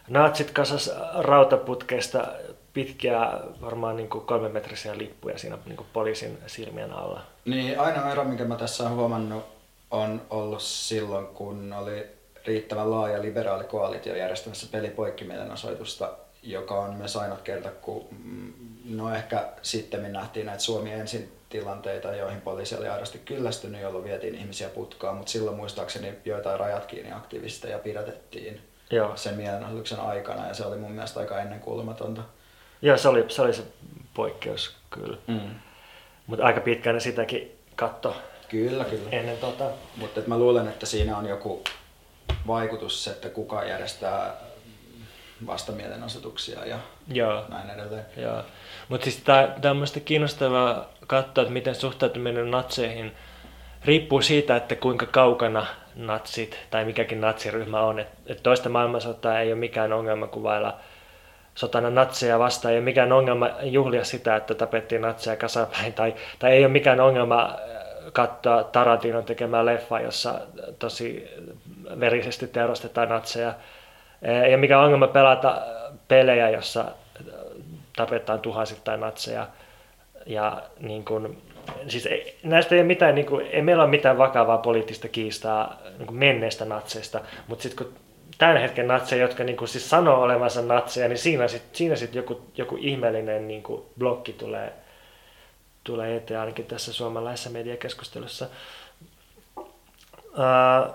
[0.09, 2.29] natsit kasas rautaputkeista
[2.73, 7.21] pitkiä, varmaan niin kuin kolmemetrisiä lippuja siinä niin kuin poliisin silmien alla.
[7.45, 9.45] Niin, ainoa ero, minkä mä tässä olen huomannut,
[9.91, 17.43] on ollut silloin, kun oli riittävän laaja liberaali koalitio järjestämässä pelipoikkimielenosoitusta, joka on myös ainut
[17.43, 18.53] kerta, kun mm,
[18.91, 24.35] No ehkä sitten nähtiin näitä Suomi ensin tilanteita, joihin poliisi oli aidosti kyllästynyt, jolloin vietiin
[24.35, 29.17] ihmisiä putkaan, mutta silloin muistaakseni joitain rajat kiinni aktivisteja pidätettiin Joo.
[29.17, 32.23] sen mielenosoituksen aikana ja se oli mun mielestä aika ennenkuulumatonta.
[32.83, 33.63] Joo, se oli se, oli se
[34.15, 35.17] poikkeus kyllä.
[35.27, 35.55] Mm.
[36.27, 38.17] Mutta aika pitkään sitäkin katto.
[38.49, 39.11] Kyllä, kyllä.
[39.11, 39.71] Ennen tota.
[39.97, 41.65] Mutta mä luulen, että siinä on joku
[42.47, 44.33] vaikutus, että kuka järjestää
[45.47, 46.79] vastamielenosoituksia ja
[47.13, 47.45] Joo.
[47.49, 48.07] näin edelleen.
[48.17, 48.43] Joo.
[48.89, 49.23] Mutta siis
[49.61, 53.13] tämä on kiinnostavaa katsoa, että miten suhtautuminen natseihin
[53.85, 55.67] riippuu siitä, että kuinka kaukana
[55.97, 58.01] natsit tai mikäkin natsiryhmä on.
[58.01, 60.79] Että et toista maailmansotaa ei ole mikään ongelma kuvailla
[61.55, 66.53] sotana natseja vastaan, ei ole mikään ongelma juhlia sitä, että tapettiin natseja kasapäin, tai, tai
[66.53, 70.41] ei ole mikään ongelma äh, katsoa Tarantinon tekemää leffa, jossa
[70.79, 71.29] tosi
[72.01, 73.55] verisesti teurastetaan natseja.
[74.23, 75.63] Ei ole mikään ongelma pelata
[76.09, 76.85] pelejä, jossa
[77.97, 79.47] tapetaan tuhansittain natseja.
[80.27, 81.43] Ja niin kuin,
[81.89, 85.77] siis ei, näistä ei ole mitään, niin kuin, ei meillä ole mitään vakavaa poliittista kiistaa
[85.99, 87.97] niin kuin menneistä natseista, mutta sitten kun
[88.39, 92.15] tämän hetken natseja, jotka niin kuin siis sanoo olevansa natseja, niin siinä sitten siinä sit
[92.15, 94.73] joku, joku ihmeellinen niin kuin blokki tulee,
[95.85, 98.47] tulee eteen, ainakin tässä suomalaisessa mediakeskustelussa.
[99.57, 100.95] Uh,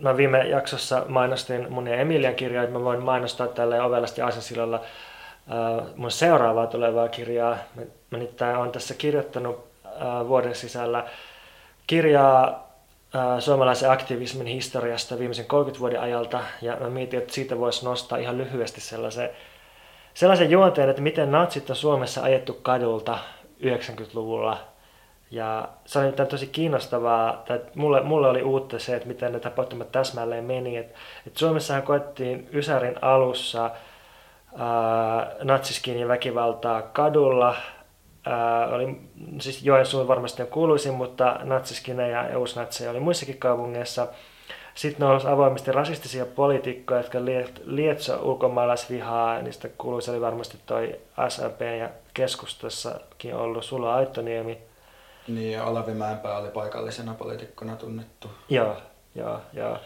[0.00, 4.80] mä viime jaksossa mainostin mun ja Emilian kirjaa, että mä voin mainostaa tälle ovelasti Aasinsillalla
[5.50, 7.56] Äh, mun seuraavaa tulevaa kirjaa.
[7.74, 11.04] Mä, mä nyt olen tässä kirjoittanut äh, vuoden sisällä
[11.86, 12.70] kirjaa
[13.14, 18.18] äh, suomalaisen aktivismin historiasta viimeisen 30 vuoden ajalta, ja mä mietin, että siitä voisi nostaa
[18.18, 19.30] ihan lyhyesti sellaisen,
[20.14, 23.18] sellaisen juonteen, että miten natsit on Suomessa ajettu kadulta
[23.62, 24.69] 90-luvulla.
[25.30, 29.92] Ja se oli tosi kiinnostavaa, tai mulle, mulle oli uutta se, että miten ne tapahtumat
[29.92, 30.76] täsmälleen meni.
[30.76, 30.94] Et,
[31.26, 33.70] et Suomessahan koettiin Ysärin alussa–
[35.42, 37.56] natsiskin ja väkivaltaa kadulla.
[38.26, 39.00] Ää, oli,
[39.40, 44.06] siis Joensuun varmasti kuuluisin, mutta natsiskine ja uusnatseja oli muissakin kaupungeissa.
[44.74, 47.18] Sitten nousi avoimesti rasistisia poliitikkoja, jotka
[47.64, 49.42] lietso ulkomaalaisvihaa.
[49.42, 54.69] Niistä kuuluisa oli varmasti toi SLP ja keskustassakin ollut Sula Aittoniemi.
[55.34, 58.30] Niin, ja Olavi Mäenpää oli paikallisena poliitikkona tunnettu.
[58.48, 58.76] Joo,
[59.14, 59.78] joo, joo.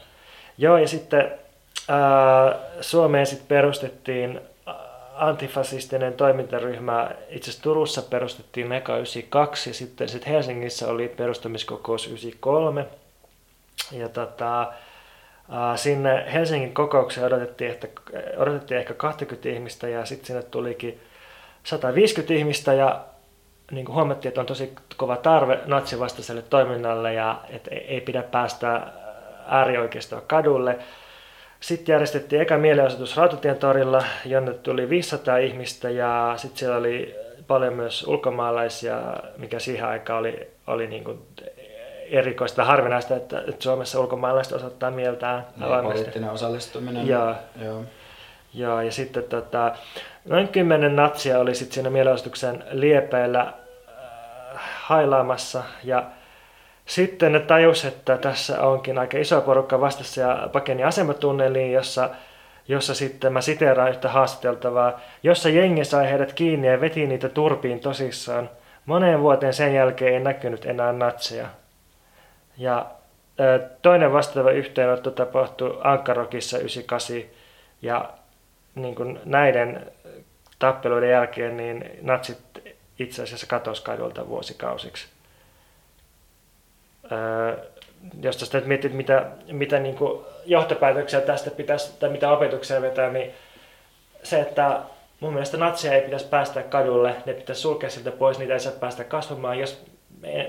[0.59, 1.33] Joo, ja sitten
[1.89, 4.41] ää, Suomeen sitten perustettiin
[5.15, 12.87] antifasistinen toimintaryhmä itse asiassa Turussa perustettiin Meka 92 ja sitten sit Helsingissä oli perustamiskokous 93.
[13.93, 14.73] ja tota,
[15.77, 17.89] sinne Helsingin kokoukseen odotettiin, että,
[18.37, 21.01] odotettiin ehkä 20 ihmistä ja sitten sinne tulikin
[21.65, 23.05] 150 ihmistä ja
[23.75, 28.81] niin kuin huomattiin, että on tosi kova tarve natsivastaiselle toiminnalle ja että ei pidä päästä
[29.47, 30.79] äärioikeistoa kadulle.
[31.61, 37.15] Sitten järjestettiin eka mielenosoitus Rautatien torilla, jonne tuli 500 ihmistä ja sitten siellä oli
[37.47, 38.99] paljon myös ulkomaalaisia,
[39.37, 41.19] mikä siihen aikaan oli, oli niin kuin
[42.11, 47.07] erikoista harvinaista, että, Suomessa ulkomaalaiset osoittaa mieltään niin, Poliittinen osallistuminen.
[47.07, 47.35] Joo.
[47.65, 47.85] Joo.
[48.55, 49.73] Joo, ja sitten tota,
[50.25, 53.53] noin kymmenen natsia oli sitten siinä mielenosoituksen liepeillä äh,
[54.57, 56.05] hailaamassa ja
[56.87, 62.11] sitten ne tajus, että tässä onkin aika iso porukka vastassa ja pakeni asematunneliin, jossa,
[62.69, 67.81] jossa sitten mä siteeraan yhtä haastateltavaa, jossa jengi sai heidät kiinni ja veti niitä turpiin
[67.81, 68.51] tosissaan.
[68.87, 71.47] Moneen vuoteen sen jälkeen ei näkynyt enää natseja.
[72.57, 72.87] Ja
[73.83, 77.17] toinen vastaava yhteenotto tapahtui Ankkarokissa 98
[77.83, 78.11] ja
[78.75, 79.93] niin kuin näiden
[80.59, 82.54] tappeluiden jälkeen niin natsit
[82.99, 85.07] itse asiassa katosi kadulta vuosikausiksi.
[87.13, 87.57] Öö,
[88.23, 93.11] jos tästä nyt mietit, mitä, mitä niin kuin johtopäätöksiä tästä pitäisi, tai mitä opetuksia vetää,
[93.11, 93.31] niin
[94.23, 94.81] se, että
[95.21, 98.73] mun mielestä natsia ei pitäisi päästä kadulle, ne pitäisi sulkea siltä pois, niitä ei saa
[98.73, 99.59] päästä kasvamaan.
[99.59, 99.85] Jos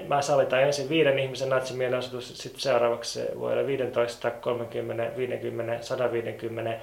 [0.08, 6.80] mä sallitaan ensin viiden ihmisen natsimielenosoitus, sitten seuraavaksi voi olla 15, 30, 50, 150,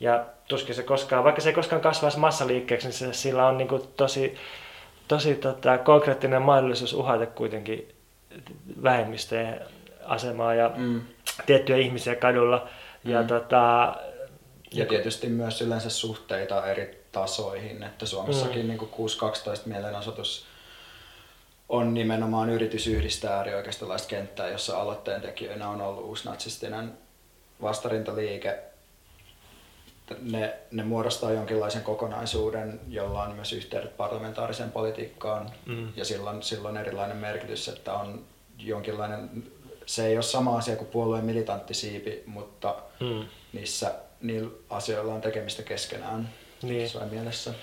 [0.00, 3.68] ja tuskin se koskaan, vaikka se ei koskaan kasvaisi massaliikkeeksi, niin se, sillä on niin
[3.68, 4.34] kuin tosi,
[5.08, 7.94] tosi tota, konkreettinen mahdollisuus uhata kuitenkin
[8.82, 9.60] vähemmistöjen
[10.04, 11.00] asemaa ja mm.
[11.46, 12.68] tiettyjä ihmisiä kadulla.
[13.04, 13.28] Ja, mm.
[13.28, 13.96] tota,
[14.72, 18.68] ja tietysti myös yleensä suhteita eri tasoihin, että Suomessakin mm.
[18.68, 18.84] niin 6-12
[19.64, 20.46] mielenosoitus
[21.68, 26.92] on nimenomaan yritys yhdistää äärioikeistolaista kenttää, jossa aloitteen tekijöinä on ollut uusnatsistinen
[27.62, 28.58] vastarintaliike.
[30.20, 35.88] Ne, ne muodostaa jonkinlaisen kokonaisuuden, jolla on myös yhteydet parlamentaariseen politiikkaan mm.
[35.96, 38.24] ja silloin, silloin erilainen merkitys, että on
[38.58, 39.44] jonkinlainen,
[39.86, 43.24] se ei ole sama asia kuin puolueen militantti siipi, mutta mm.
[43.52, 46.28] niissä niillä asioilla on tekemistä keskenään
[46.62, 46.90] niin.
[47.10, 47.54] mielessä.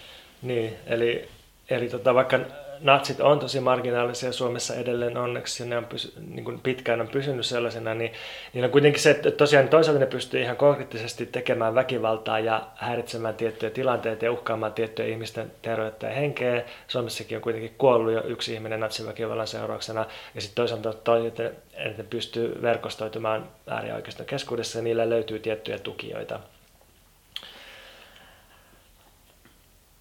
[0.42, 1.30] Niin, eli,
[1.70, 2.40] eli tota, vaikka
[2.82, 7.08] natsit on tosi marginaalisia Suomessa edelleen onneksi, ja ne on pysy, niin kuin pitkään on
[7.08, 8.14] pysynyt sellaisena, niin
[8.54, 13.36] niillä on kuitenkin se, että tosiaan toisaalta ne pystyy ihan konkreettisesti tekemään väkivaltaa ja häiritsemään
[13.36, 16.64] tiettyjä tilanteita ja uhkaamaan tiettyjä ihmisten terveyttä ja henkeä.
[16.88, 22.04] Suomessakin on kuitenkin kuollut jo yksi ihminen natsiväkivallan seurauksena, ja sitten toisaalta toisaalta, että ne
[22.10, 26.40] pystyy verkostoitumaan äärioikeiston keskuudessa, ja niillä löytyy tiettyjä tukijoita.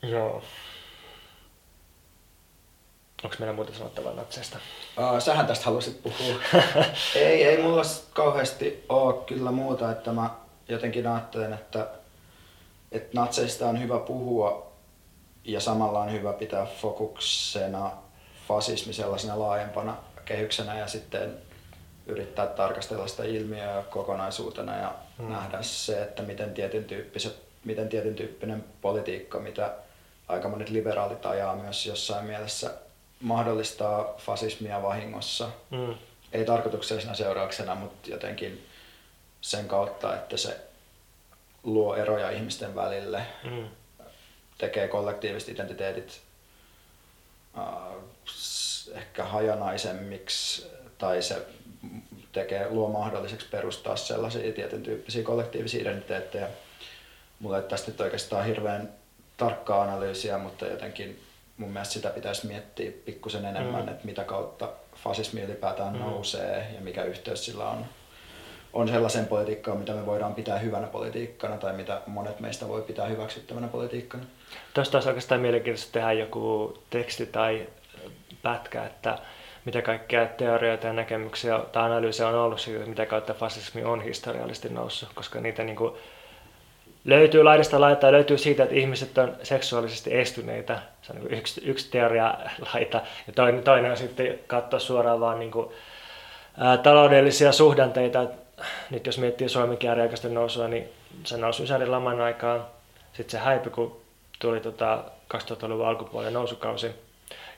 [0.03, 0.43] Joo.
[3.24, 4.59] Onko meillä muuta sanottavaa natseista?
[4.98, 6.40] Uh, sähän tästä halusit puhua.
[7.14, 10.30] ei, ei mulla kauheasti ole kyllä muuta, että mä
[10.68, 11.87] jotenkin ajattelen, että,
[12.92, 14.72] että natseista on hyvä puhua
[15.44, 17.90] ja samalla on hyvä pitää fokuksena
[18.48, 21.38] fasismi sellaisena laajempana kehyksenä ja sitten
[22.06, 25.33] yrittää tarkastella sitä ilmiöä kokonaisuutena ja hmm.
[25.33, 29.74] nähdä se, että miten tietyn, tyyppiset, miten tietyn tyyppinen politiikka, mitä
[30.28, 32.70] aika monet liberaalit ajaa myös jossain mielessä
[33.20, 35.50] mahdollistaa fasismia vahingossa.
[35.70, 35.94] Mm.
[36.33, 38.66] Ei tarkoituksellisena seurauksena, mutta jotenkin
[39.40, 40.61] sen kautta, että se
[41.62, 43.68] luo eroja ihmisten välille, mm.
[44.59, 46.20] tekee kollektiiviset identiteetit
[47.59, 47.64] äh,
[48.94, 50.66] ehkä hajanaisemmiksi
[50.98, 51.46] tai se
[52.33, 56.48] tekee, luo mahdolliseksi perustaa sellaisia tietyn tyyppisiä kollektiivisia identiteettejä.
[57.40, 58.92] Mulla ei tästä nyt oikeastaan hirveän
[59.37, 61.20] tarkkaa analyysiä, mutta jotenkin
[61.61, 63.88] mun mielestä sitä pitäisi miettiä pikkusen enemmän, mm.
[63.88, 65.99] että mitä kautta fasismi ylipäätään mm.
[65.99, 67.85] nousee ja mikä yhteys sillä on,
[68.73, 73.07] on sellaisen politiikkaan, mitä me voidaan pitää hyvänä politiikkana tai mitä monet meistä voi pitää
[73.07, 74.25] hyväksyttävänä politiikkana.
[74.75, 77.66] Tuosta olisi oikeastaan mielenkiintoista tehdä joku teksti tai
[78.42, 79.18] pätkä, että
[79.64, 84.68] mitä kaikkea teorioita ja näkemyksiä tai analyysiä on ollut siitä, mitä kautta fasismi on historiallisesti
[84.68, 85.94] noussut, koska niitä niin kuin
[87.11, 90.79] löytyy laidasta laitaa, löytyy siitä, että ihmiset on seksuaalisesti estyneitä.
[91.03, 92.35] Se on niin yksi, yksi teoria
[92.75, 93.01] laita.
[93.27, 95.68] Ja toinen, toinen on sitten katsoa suoraan vaan niin kuin,
[96.59, 98.27] ää, taloudellisia suhdanteita.
[98.90, 100.88] Nyt jos miettii Suomen kääriaikaisten nousua, niin
[101.25, 102.64] se nousi Ysärin laman aikaan.
[103.12, 104.01] Sitten se häipyi, kun
[104.38, 105.05] tuli tota
[105.37, 106.90] 2000-luvun alkupuolen nousukausi.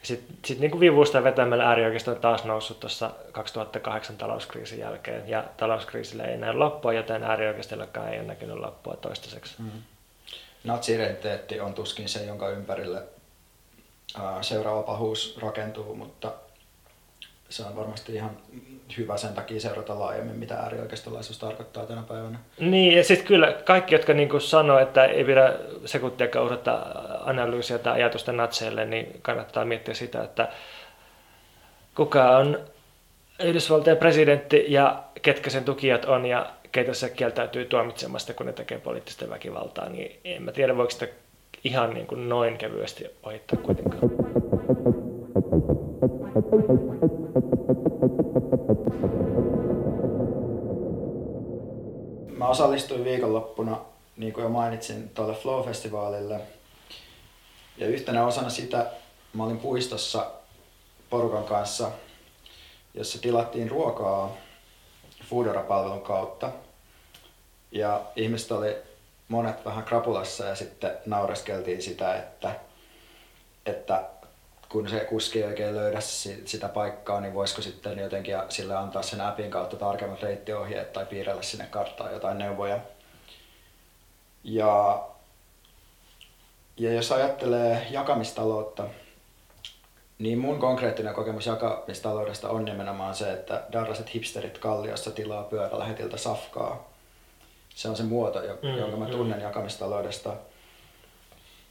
[0.02, 5.28] Sitten sit niin vivusta vetämällä äärioikeisto on taas noussut tuossa 2008 talouskriisin jälkeen.
[5.28, 9.54] Ja talouskriisille ei näy loppua, joten äärioikeistollakaan ei ole näkynyt loppua toistaiseksi.
[9.58, 9.70] Mm.
[10.64, 13.02] Natsi-identiteetti on tuskin se, jonka ympärille
[14.40, 16.32] seuraava pahuus rakentuu, mutta
[17.48, 18.30] se on varmasti ihan
[18.98, 22.38] hyvä sen takia seurata laajemmin, mitä äärioikeistolaisuus tarkoittaa tänä päivänä.
[22.60, 27.94] Niin, ja sitten kyllä kaikki, jotka niin sanoo, että ei pidä sekuntiakaan odottaa analyysiä tai
[27.94, 30.48] ajatusta natseille, niin kannattaa miettiä sitä, että
[31.94, 32.58] kuka on
[33.42, 38.78] Yhdysvaltojen presidentti ja ketkä sen tukijat on ja keitä se kieltäytyy tuomitsemasta, kun ne tekee
[38.78, 41.06] poliittista väkivaltaa, niin en mä tiedä, voiko sitä
[41.64, 44.10] ihan niin kuin noin kevyesti ohittaa kuitenkaan.
[52.36, 53.78] Mä osallistuin viikonloppuna,
[54.16, 56.40] niin kuin jo mainitsin, tuolle Flow-festivaalille.
[57.82, 58.86] Ja yhtenä osana sitä
[59.32, 60.30] mä olin puistossa
[61.10, 61.90] porukan kanssa,
[62.94, 64.36] jossa tilattiin ruokaa
[65.30, 66.50] Foodora-palvelun kautta.
[67.72, 68.76] Ja ihmiset oli
[69.28, 72.54] monet vähän krapulassa ja sitten naureskeltiin sitä, että,
[73.66, 74.04] että
[74.68, 76.00] kun se kuski ei oikein löydä
[76.44, 81.42] sitä paikkaa, niin voisiko sitten jotenkin sille antaa sen appin kautta tarkemmat reittiohjeet tai piirrellä
[81.42, 82.78] sinne karttaan jotain neuvoja.
[84.44, 85.02] Ja,
[86.76, 88.88] ja jos ajattelee jakamistaloutta,
[90.18, 96.90] niin mun konkreettinen kokemus jakamistaloudesta on nimenomaan se, että darraset hipsterit Kalliossa tilaa pyörälähetiltä safkaa.
[97.74, 99.10] Se on se muoto, mm, jonka mä mm.
[99.10, 99.44] tunnen mm.
[99.44, 100.36] jakamistaloudesta.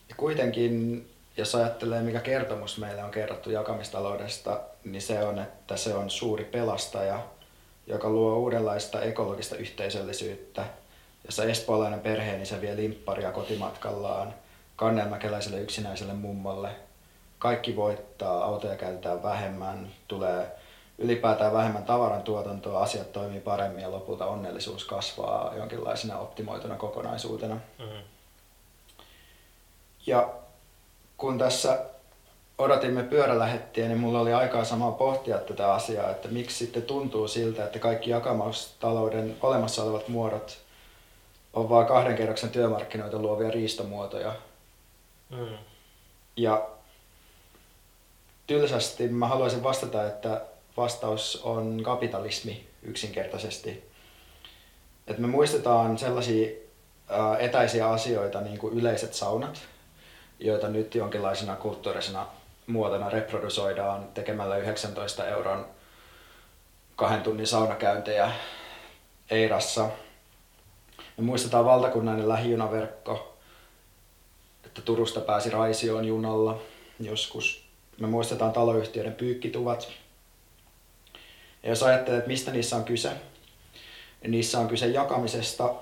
[0.10, 5.94] Ja kuitenkin, jos ajattelee mikä kertomus meille on kerrottu jakamistaloudesta, niin se on, että se
[5.94, 7.20] on suuri pelastaja,
[7.88, 10.66] joka luo uudenlaista ekologista yhteisöllisyyttä,
[11.26, 14.34] jossa espoolainen perhe niin se vie limpparia kotimatkallaan
[14.82, 16.70] kannelmäkeläiselle yksinäiselle mummolle–
[17.42, 20.52] kaikki voittaa, autoja käytetään vähemmän, tulee
[20.98, 27.56] ylipäätään vähemmän tavaran tuotantoa, asiat toimii paremmin ja lopulta onnellisuus kasvaa jonkinlaisena optimoituna kokonaisuutena.
[27.56, 28.04] Mm-hmm.
[30.06, 30.30] Ja
[31.18, 31.86] kun tässä
[32.58, 37.66] odotimme pyörälähettiä, niin mulla oli aikaa samaa pohtia tätä asiaa, että miksi sitten tuntuu siltä,
[37.66, 40.58] että kaikki jakamaustalouden olemassa olevat muodot
[41.54, 44.34] on vain kahden kerroksen työmarkkinoita luovia riistomuotoja.
[45.32, 45.58] Mm.
[46.36, 46.70] Ja
[48.48, 50.42] tylsästi mä haluaisin vastata, että
[50.78, 53.92] vastaus on kapitalismi yksinkertaisesti.
[55.08, 56.50] Et me muistetaan sellaisia
[57.40, 59.62] etäisiä asioita niin kuin yleiset saunat,
[60.40, 62.28] joita nyt jonkinlaisena kulttuurisena
[62.68, 65.66] muotona reprodusoidaan tekemällä 19 euron
[66.96, 68.32] kahden tunnin saunakäyntejä
[69.30, 69.90] Eirassa.
[71.18, 73.38] Me muistetaan valtakunnallinen lähijunaverkko,
[74.72, 76.62] että Turusta pääsi Raisioon junalla
[77.00, 77.64] joskus
[78.00, 79.90] me muistetaan taloyhtiöiden pyykkituvat.
[81.64, 83.12] Ja jos ajattelee, että mistä niissä on kyse,
[84.22, 85.74] niin niissä on kyse jakamisesta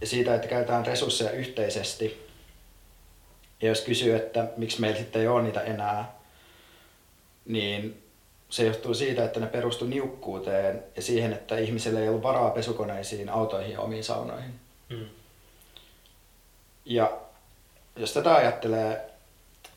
[0.00, 2.26] ja siitä, että käytetään resursseja yhteisesti.
[3.62, 6.14] Ja jos kysyy, että miksi meillä sitten ei ole niitä enää,
[7.44, 8.02] niin
[8.48, 13.28] se johtuu siitä, että ne perustu niukkuuteen ja siihen, että ihmisille ei ollut varaa pesukoneisiin,
[13.28, 14.54] autoihin ja omiin saunoihin.
[14.88, 15.06] Mm.
[16.84, 17.21] Ja
[17.96, 19.10] jos tätä ajattelee,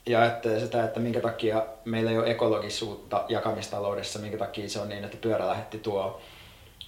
[0.05, 4.89] ja ajattelee sitä, että minkä takia meillä ei ole ekologisuutta jakamistaloudessa, minkä takia se on
[4.89, 6.21] niin, että pyörä lähetti tuo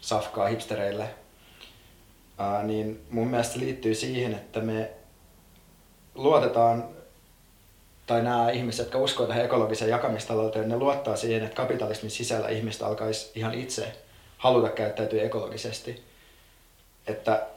[0.02, 1.10] safkaa hipstereille,
[2.64, 4.92] niin mun mielestä liittyy siihen, että me
[6.16, 6.90] luotetaan,
[8.08, 12.88] tai nämä ihmiset, jotka uskovat tähän ekologiseen jakamistalouteen, ne luottaa siihen, että kapitalismin sisällä ihmistä
[12.88, 13.92] alkaisi ihan itse
[14.38, 16.04] haluta käyttäytyä ekologisesti.
[17.08, 17.48] Että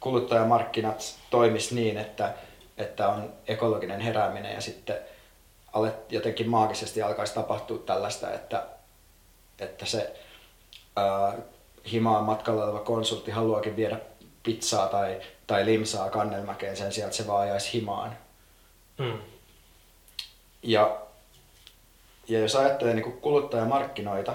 [0.00, 2.34] kuluttajamarkkinat toimis niin, että
[2.78, 4.96] että on ekologinen herääminen ja sitten
[5.72, 8.66] alet, jotenkin maagisesti alkaisi tapahtua tällaista, että,
[9.58, 10.16] että se
[10.96, 11.34] ää,
[11.92, 14.00] himaan matkalla oleva konsultti haluakin viedä
[14.42, 18.16] pizzaa tai, tai limsaa kannelmäkeen sen sijaan, että se vaan ajaisi himaan.
[18.98, 19.18] Mm.
[20.62, 21.00] Ja,
[22.28, 24.34] ja jos ajattelee niin kuluttajamarkkinoita,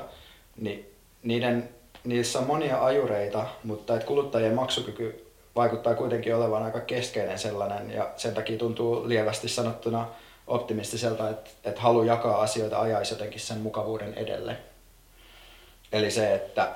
[0.58, 1.70] niin niiden,
[2.04, 5.23] niissä on monia ajureita, mutta että kuluttajien maksukyky
[5.56, 10.08] vaikuttaa kuitenkin olevan aika keskeinen sellainen ja sen takia tuntuu lievästi sanottuna
[10.48, 14.58] optimistiselta, että, että halu jakaa asioita ajaisi jotenkin sen mukavuuden edelle.
[15.92, 16.72] Eli se, että,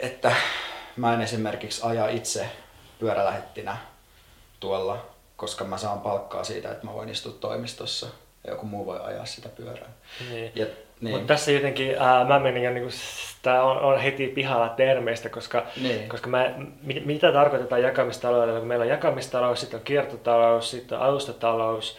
[0.00, 0.32] että
[0.96, 2.46] mä en esimerkiksi aja itse
[2.98, 3.76] pyörälähettinä
[4.60, 5.06] tuolla,
[5.36, 8.06] koska mä saan palkkaa siitä, että mä voin istua toimistossa
[8.44, 9.90] ja joku muu voi ajaa sitä pyörää.
[10.30, 10.52] Niin.
[10.54, 10.66] Ja
[11.00, 11.14] niin.
[11.14, 12.88] Mutta tässä jotenkin ää, mä menin jo, niin
[13.42, 16.08] tämä on, on, heti pihalla termeistä, koska, niin.
[16.08, 21.04] koska mä, mit, mitä tarkoitetaan jakamistaloudella, kun meillä on jakamistalous, sitten on kiertotalous, sitten on
[21.04, 21.98] alustatalous,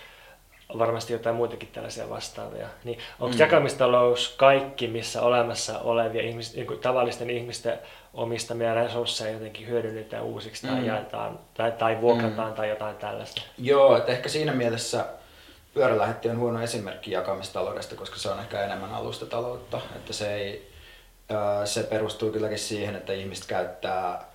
[0.78, 2.68] varmasti jotain muitakin tällaisia vastaavia.
[2.84, 3.40] Niin onko mm.
[3.40, 7.80] jakamistalous kaikki, missä olemassa olevia ihmis, niin tavallisten ihmisten
[8.14, 10.86] omistamia resursseja jotenkin hyödynnetään uusiksi tai mm.
[10.86, 12.56] jaetaan tai, tai vuokrataan mm.
[12.56, 13.42] tai jotain tällaista?
[13.58, 15.06] Joo, että ehkä siinä mielessä
[15.74, 19.82] pyörälähetti on huono esimerkki jakamistaloudesta, koska se on ehkä enemmän alustataloutta.
[19.96, 20.72] Että se, ei,
[21.66, 24.26] se perustuu kylläkin siihen, että ihmiset käyttää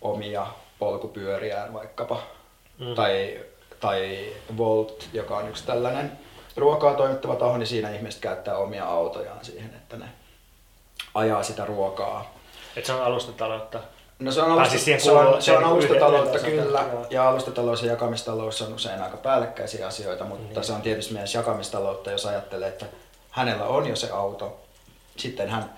[0.00, 0.46] omia
[0.78, 2.22] polkupyöriään vaikkapa.
[2.78, 2.94] Mm.
[2.94, 3.40] Tai,
[3.80, 6.18] tai Volt, joka on yksi tällainen
[6.56, 10.06] ruokaa toimittava taho, niin siinä ihmiset käyttää omia autojaan siihen, että ne
[11.14, 12.34] ajaa sitä ruokaa.
[12.76, 13.80] Että se on alustataloutta?
[14.18, 17.06] No se on, alusta, siis se on, se on alustataloutta kyllä, joo.
[17.10, 20.64] ja alustatalous ja jakamistalous on usein aika päällekkäisiä asioita, mutta mm.
[20.64, 22.86] se on tietysti myös jakamistaloutta, jos ajattelee, että
[23.30, 24.60] hänellä on jo se auto,
[25.16, 25.74] sitten hän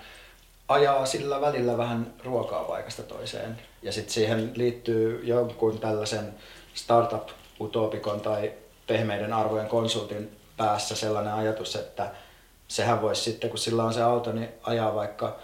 [0.67, 3.61] ajaa sillä välillä vähän ruokaa paikasta toiseen.
[3.81, 6.33] Ja sitten siihen liittyy jonkun tällaisen
[6.73, 8.51] startup-utopikon tai
[8.87, 12.11] pehmeiden arvojen konsultin päässä sellainen ajatus, että
[12.67, 15.39] sehän voisi sitten, kun sillä on se auto, niin ajaa vaikka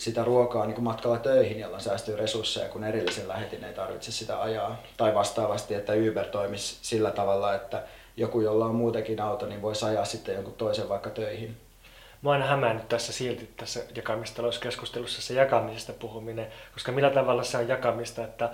[0.00, 4.42] sitä ruokaa niin kuin matkalla töihin, jolloin säästyy resursseja, kun erillisen lähetin ei tarvitse sitä
[4.42, 4.82] ajaa.
[4.96, 7.82] Tai vastaavasti, että Uber toimisi sillä tavalla, että
[8.16, 11.56] joku, jolla on muutenkin auto, niin voisi ajaa sitten jonkun toisen vaikka töihin.
[12.22, 17.68] Mä oon hämännyt tässä silti tässä jakamistalouskeskustelussa se jakamisesta puhuminen, koska millä tavalla se on
[17.68, 18.50] jakamista, että,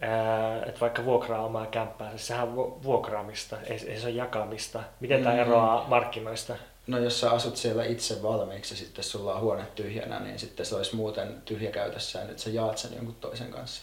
[0.00, 4.80] ää, että vaikka vuokraa omaa kämppää, siis sehän on vuokraamista, ei, ei se ole jakamista.
[5.00, 5.24] Miten mm.
[5.24, 6.56] tämä eroaa markkinoista?
[6.86, 10.66] No jos sä asut siellä itse valmiiksi ja sitten sulla on huone tyhjänä, niin sitten
[10.66, 13.82] se olisi muuten tyhjä käytössä ja nyt sä jaat sen jonkun toisen kanssa.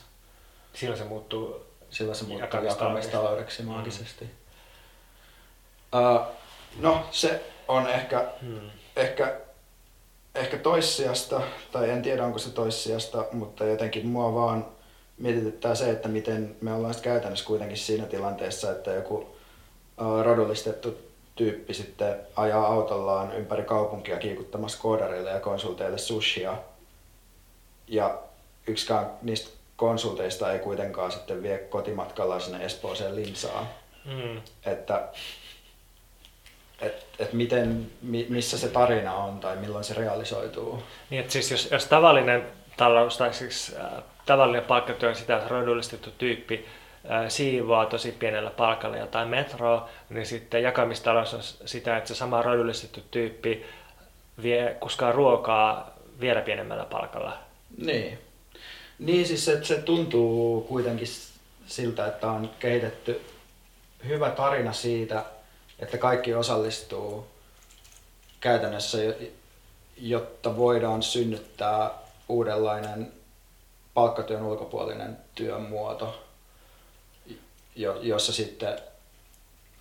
[0.74, 4.26] Silloin se muuttuu Silloin se muuttuu jakamistaloudeksi maagisesti.
[4.26, 4.32] Mm.
[6.00, 6.22] Uh,
[6.80, 8.70] no se on ehkä, hmm.
[8.96, 9.40] ehkä,
[10.36, 11.42] ehkä toissijasta,
[11.72, 14.66] tai en tiedä onko se toissijasta, mutta jotenkin mua vaan
[15.18, 20.98] mietityttää se, että miten me ollaan käytännössä kuitenkin siinä tilanteessa, että joku uh, rodullistettu
[21.42, 26.58] tyyppi sitten ajaa autollaan ympäri kaupunkia kiikuttamassa koodareille ja konsulteille sushia.
[27.88, 28.20] Ja
[28.68, 33.68] yksikään niistä konsulteista ei kuitenkaan sitten vie kotimatkalla sinne Espooseen limsaa.
[34.06, 34.42] Mm.
[34.66, 35.10] Että
[36.82, 37.92] et, et miten,
[38.30, 40.84] missä se tarina on tai milloin se realisoituu.
[41.10, 46.66] Niin, että siis jos, jos tavallinen talous tai siis äh, tavallinen palkkatyö sitä rodullistettu tyyppi
[47.28, 53.00] siivoaa tosi pienellä palkalla jotain metroa, niin sitten jakamistalous on sitä, että se sama rodullistettu
[53.12, 53.66] tyyppi
[54.42, 57.38] vie, kuskaa ruokaa vielä pienemmällä palkalla.
[57.78, 58.20] Niin.
[59.00, 61.08] Niin siis että se tuntuu kuitenkin
[61.68, 63.22] siltä, että on kehitetty
[64.08, 65.26] hyvä tarina siitä,
[65.80, 67.28] että kaikki osallistuu
[68.40, 68.98] käytännössä,
[69.98, 71.92] jotta voidaan synnyttää
[72.30, 73.12] uudenlainen
[73.94, 76.24] palkkatyön ulkopuolinen työn muoto
[77.76, 78.80] jo, jossa sitten,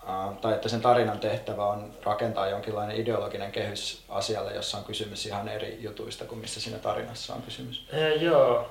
[0.08, 5.26] äh, tai että sen tarinan tehtävä on rakentaa jonkinlainen ideologinen kehys asialle, jossa on kysymys
[5.26, 7.88] ihan eri jutuista kuin missä siinä tarinassa on kysymys.
[7.92, 8.70] E, joo.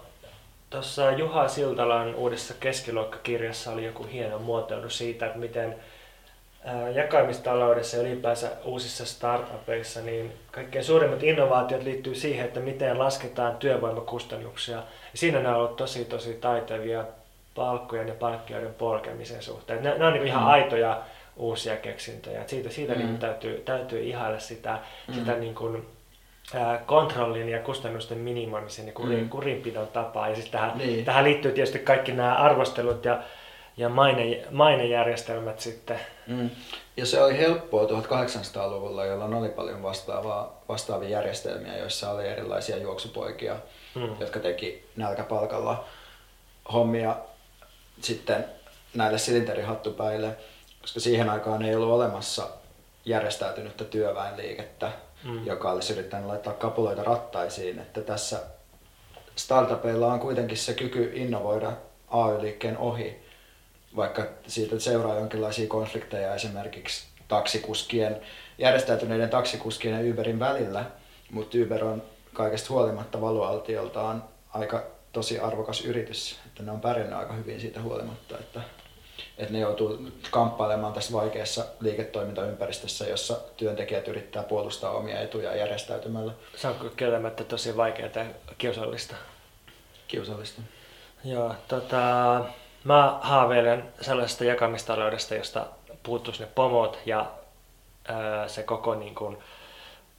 [0.70, 5.76] Tuossa Juha Siltalan uudessa keskiluokkakirjassa oli joku hieno muotoilu siitä, että miten
[6.93, 14.76] jakamistaloudessa ja ylipäänsä uusissa startupeissa, niin kaikkein suurimmat innovaatiot liittyy siihen, että miten lasketaan työvoimakustannuksia.
[14.78, 17.05] Ja siinä nämä ovat tosi tosi taitavia
[17.56, 19.84] palkkojen ja palkkioiden polkemisen suhteen.
[19.84, 20.47] Ne, ne on niin ihan mm.
[20.47, 21.02] aitoja
[21.36, 22.41] uusia keksintöjä.
[22.41, 23.00] Et siitä siitä mm.
[23.00, 25.14] niin täytyy, täytyy ihailla sitä, mm.
[25.14, 25.86] sitä niin kuin,
[26.86, 29.30] kontrollin ja kustannusten minimoimisen ja kurin, mm.
[29.30, 30.30] kurinpidon tapaa.
[30.30, 31.06] Ja siis tähän, niin.
[31.06, 33.24] tähän liittyy tietysti kaikki nämä arvostelut ja,
[33.78, 36.00] ja maine, mainejärjestelmät sitten.
[36.28, 36.50] Mm.
[36.97, 43.56] Ja se oli helppoa 1800-luvulla, jolloin oli paljon vastaavaa, vastaavia järjestelmiä, joissa oli erilaisia juoksupoikia,
[43.95, 44.16] mm.
[44.20, 45.86] jotka teki nälkäpalkalla
[46.74, 47.16] hommia
[48.04, 48.45] sitten
[48.93, 50.38] näille silinterihattupäille,
[50.82, 52.47] koska siihen aikaan ei ollut olemassa
[53.06, 54.91] järjestäytynyttä työväenliikettä,
[55.24, 55.45] mm.
[55.45, 57.80] joka olisi yrittänyt laittaa kapuloita rattaisiin.
[57.80, 58.39] Että tässä
[59.36, 61.72] startupeilla on kuitenkin se kyky innovoida
[62.08, 63.20] AY-liikkeen ohi,
[63.95, 68.22] vaikka siitä seuraa jonkinlaisia konflikteja esimerkiksi taksikuskien,
[68.58, 70.86] järjestäytyneiden taksikuskien ja Uberin välillä,
[71.32, 74.24] mutta Uber on kaikesta huolimatta valualtioltaan
[74.54, 78.62] aika tosi arvokas yritys, että ne on pärjännyt aika hyvin siitä huolimatta, että,
[79.38, 86.32] että ne joutuu kamppailemaan tässä vaikeassa liiketoimintaympäristössä, jossa työntekijät yrittää puolustaa omia etuja järjestäytymällä.
[86.55, 88.26] Se on kieltämättä tosi vaikeaa ja
[88.57, 89.16] kiusallista.
[90.07, 90.62] Kiusallista.
[91.24, 92.45] Joo, tota,
[92.84, 95.66] mä haaveilen sellaisesta jakamistaloudesta, josta
[96.03, 97.32] puuttuisi ne pomot ja
[98.07, 99.38] ää, se koko niin kuin,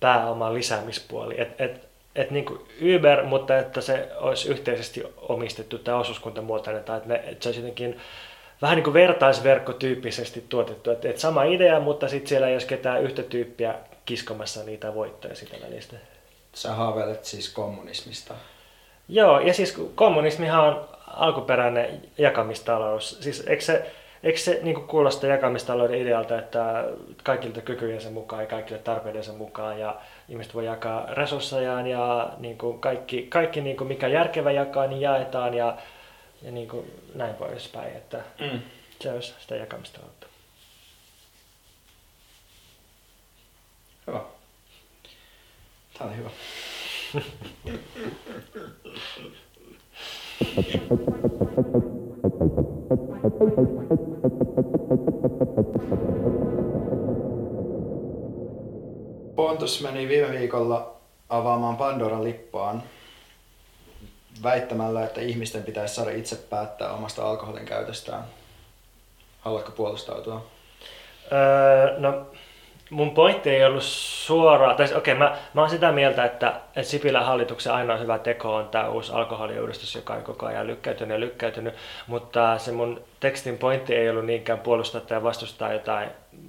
[0.01, 1.41] pääoman lisäämispuoli.
[1.41, 2.61] Et, et, että niin kuin
[2.97, 7.61] Uber, mutta että se olisi yhteisesti omistettu tai osuuskuntamuotoinen, tai että, ne, että se olisi
[7.61, 8.01] jotenkin
[8.63, 13.03] vähän niin kuin vertaisverkkotyyppisesti tuotettu, että, että sama idea, mutta sitten siellä ei olisi ketään
[13.03, 15.97] yhtä tyyppiä kiskomassa niitä voittoja sitä välistä.
[16.55, 18.35] Sä haaveilet siis kommunismista.
[19.09, 23.19] Joo, ja siis kommunismihan on alkuperäinen jakamistalous.
[23.21, 23.91] Siis eikö se,
[24.23, 26.85] eikö se niin kuulosta jakamistalouden idealta, että
[27.25, 30.01] kaikilta kykyjensä mukaan ja kaikille tarpeidensa mukaan ja
[30.31, 35.01] ihmiset voi jakaa resurssejaan ja niin kuin kaikki, kaikki niin kuin mikä järkevä jakaa, niin
[35.01, 35.77] jaetaan ja,
[36.43, 37.97] ja niin kuin näin poispäin.
[37.97, 38.61] Että mm.
[39.01, 40.27] Se olisi sitä jakamistaloutta.
[44.07, 44.21] Hyvä.
[45.99, 46.31] Tämä oli hyvä.
[59.41, 60.93] Pontus meni viime viikolla
[61.29, 62.83] avaamaan Pandoran lippaan
[64.43, 68.25] väittämällä, että ihmisten pitäisi saada itse päättää omasta alkoholin käytöstään.
[69.41, 70.47] Haluatko puolustautua?
[71.33, 72.27] Öö, no
[72.91, 77.27] mun pointti ei ollut suoraan, okei, okay, mä, mä oon sitä mieltä, että, että Sipilän
[77.27, 81.75] hallituksen ainoa hyvä teko on tämä uusi alkoholiuudistus, joka on koko ajan lykkäytynyt ja lykkäytynyt,
[82.07, 86.09] mutta se mun tekstin pointti ei ollut niinkään puolustaa tai vastustaa jotain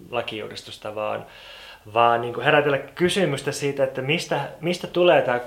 [0.10, 1.26] lakiuudistusta, vaan,
[1.94, 5.40] vaan niin kuin herätellä kysymystä siitä, että mistä, mistä tulee tämä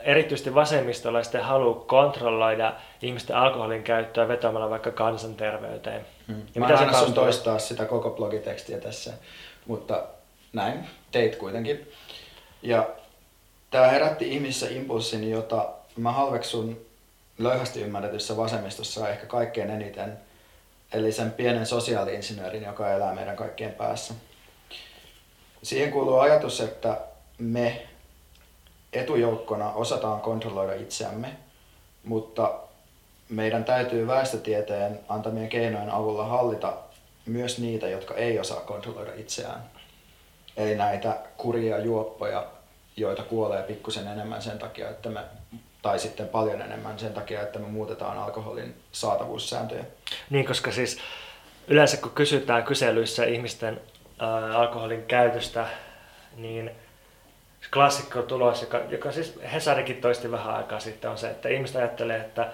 [0.00, 6.06] erityisesti vasemmistolaisten halu kontrolloida ihmisten alkoholin käyttöä vetämällä vaikka kansanterveyteen.
[6.26, 6.42] Hmm.
[6.54, 9.12] Ja Mä mitä sun toistaa sitä koko blogitekstiä tässä,
[9.66, 10.04] mutta
[10.52, 11.90] näin teit kuitenkin.
[12.62, 12.88] Ja
[13.70, 16.80] tämä herätti ihmisissä impulssin, jota mä halveksun
[17.38, 20.18] löyhästi ymmärretyssä vasemmistossa ehkä kaikkein eniten,
[20.92, 24.14] eli sen pienen sosiaaliinsinöörin, joka elää meidän kaikkien päässä.
[25.62, 27.00] Siihen kuuluu ajatus, että
[27.38, 27.86] me
[28.92, 31.36] etujoukkona osataan kontrolloida itseämme,
[32.04, 32.54] mutta
[33.28, 36.72] meidän täytyy väestötieteen antamien keinojen avulla hallita
[37.26, 39.62] myös niitä, jotka ei osaa kontrolloida itseään.
[40.56, 42.46] Eli näitä kuria juoppoja,
[42.96, 45.20] joita kuolee pikkusen enemmän sen takia, että me,
[45.82, 49.84] tai sitten paljon enemmän sen takia, että me muutetaan alkoholin saatavuussääntöjä.
[50.30, 50.98] Niin, koska siis
[51.68, 53.80] yleensä kun kysytään kyselyissä ihmisten
[54.18, 55.66] ää, alkoholin käytöstä,
[56.36, 56.70] niin
[57.72, 62.16] klassikko tulos, joka, joka siis Hesarikin toisti vähän aikaa sitten, on se, että ihmiset ajattelee,
[62.16, 62.52] että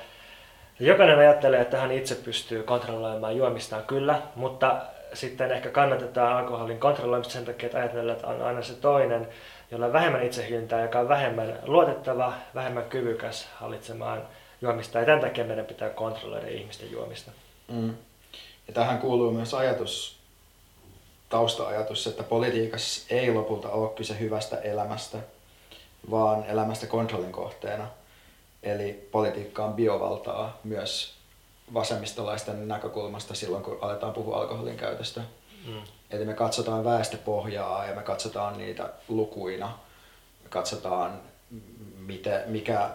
[0.80, 4.82] jokainen ajattelee, että hän itse pystyy kontrolloimaan juomistaan kyllä, mutta
[5.14, 9.28] sitten ehkä kannatetaan alkoholin kontrolloimista sen takia, että ajatellaan, että on aina se toinen,
[9.70, 14.22] jolla on vähemmän itsehyntää, joka on vähemmän luotettava, vähemmän kyvykäs hallitsemaan
[14.60, 14.98] juomista.
[14.98, 17.30] Ja tämän takia meidän pitää kontrolloida ihmisten juomista.
[17.68, 17.94] Mm.
[18.68, 20.21] Ja tähän kuuluu myös ajatus
[21.32, 25.18] tausta-ajatus, että politiikassa ei lopulta ole kyse hyvästä elämästä,
[26.10, 27.86] vaan elämästä kontrollin kohteena.
[28.62, 31.14] Eli politiikka on biovaltaa myös
[31.74, 35.20] vasemmistolaisten näkökulmasta silloin, kun aletaan puhua alkoholin käytöstä.
[35.66, 35.82] Mm.
[36.10, 39.78] Eli me katsotaan väestöpohjaa ja me katsotaan niitä lukuina.
[40.42, 41.20] Me katsotaan,
[41.98, 42.90] miten, mikä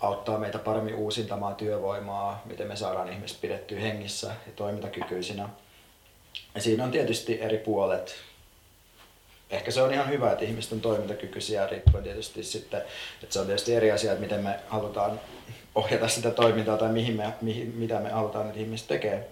[0.00, 5.48] auttaa meitä paremmin uusintamaan työvoimaa, miten me saadaan ihmiset pidettyä hengissä ja toimintakykyisinä
[6.58, 8.14] siinä on tietysti eri puolet.
[9.50, 12.82] Ehkä se on ihan hyvä, että ihmiset on toimintakykyisiä, riippuen tietysti sitten,
[13.22, 15.20] että se on tietysti eri asia, että miten me halutaan
[15.74, 19.28] ohjata sitä toimintaa tai mihin me, mihin, mitä me halutaan, että ihmiset tekee.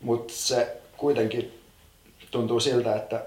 [0.00, 1.62] Mutta se kuitenkin
[2.30, 3.24] tuntuu siltä, että,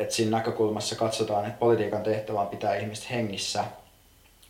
[0.00, 3.64] että siinä näkökulmassa katsotaan, että politiikan tehtävä on pitää ihmiset hengissä,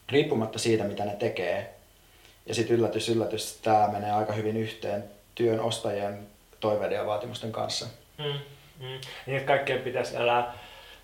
[0.09, 1.75] riippumatta siitä, mitä ne tekee.
[2.47, 6.27] Ja sitten yllätys, yllätys, tämä menee aika hyvin yhteen työn ostajien
[6.61, 7.87] toiveiden ja vaatimusten kanssa.
[8.19, 8.25] Mm,
[8.81, 9.01] mm.
[9.27, 10.55] Niin, että kaikkien pitäisi elää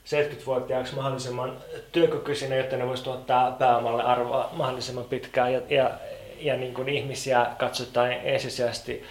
[0.06, 1.56] 70-vuotiaaksi mahdollisimman
[1.92, 5.52] työkykyisinä, jotta ne voisi tuottaa pääomalle arvoa mahdollisimman pitkään.
[5.52, 5.90] Ja, ja,
[6.38, 9.04] ja niin kuin ihmisiä katsotaan ensisijaisesti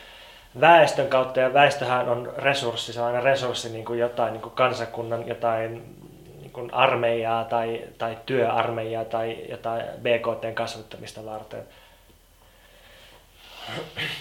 [0.60, 4.56] väestön kautta, ja väestöhän on resurssi, se on aina resurssi niin kuin jotain niin kuin
[4.56, 5.96] kansakunnan jotain
[6.40, 11.64] niin kuin armeijaa tai, tai työarmeijaa tai jotain BKT kasvattamista varten.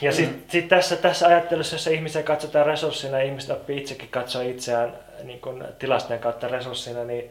[0.02, 4.92] Ja sitten sit tässä, tässä ajattelussa, jossa ihmisiä katsotaan resurssina ihmiset oppii itsekin katsoa itseään
[5.22, 7.30] niin kun tilastojen kautta resurssina, niin,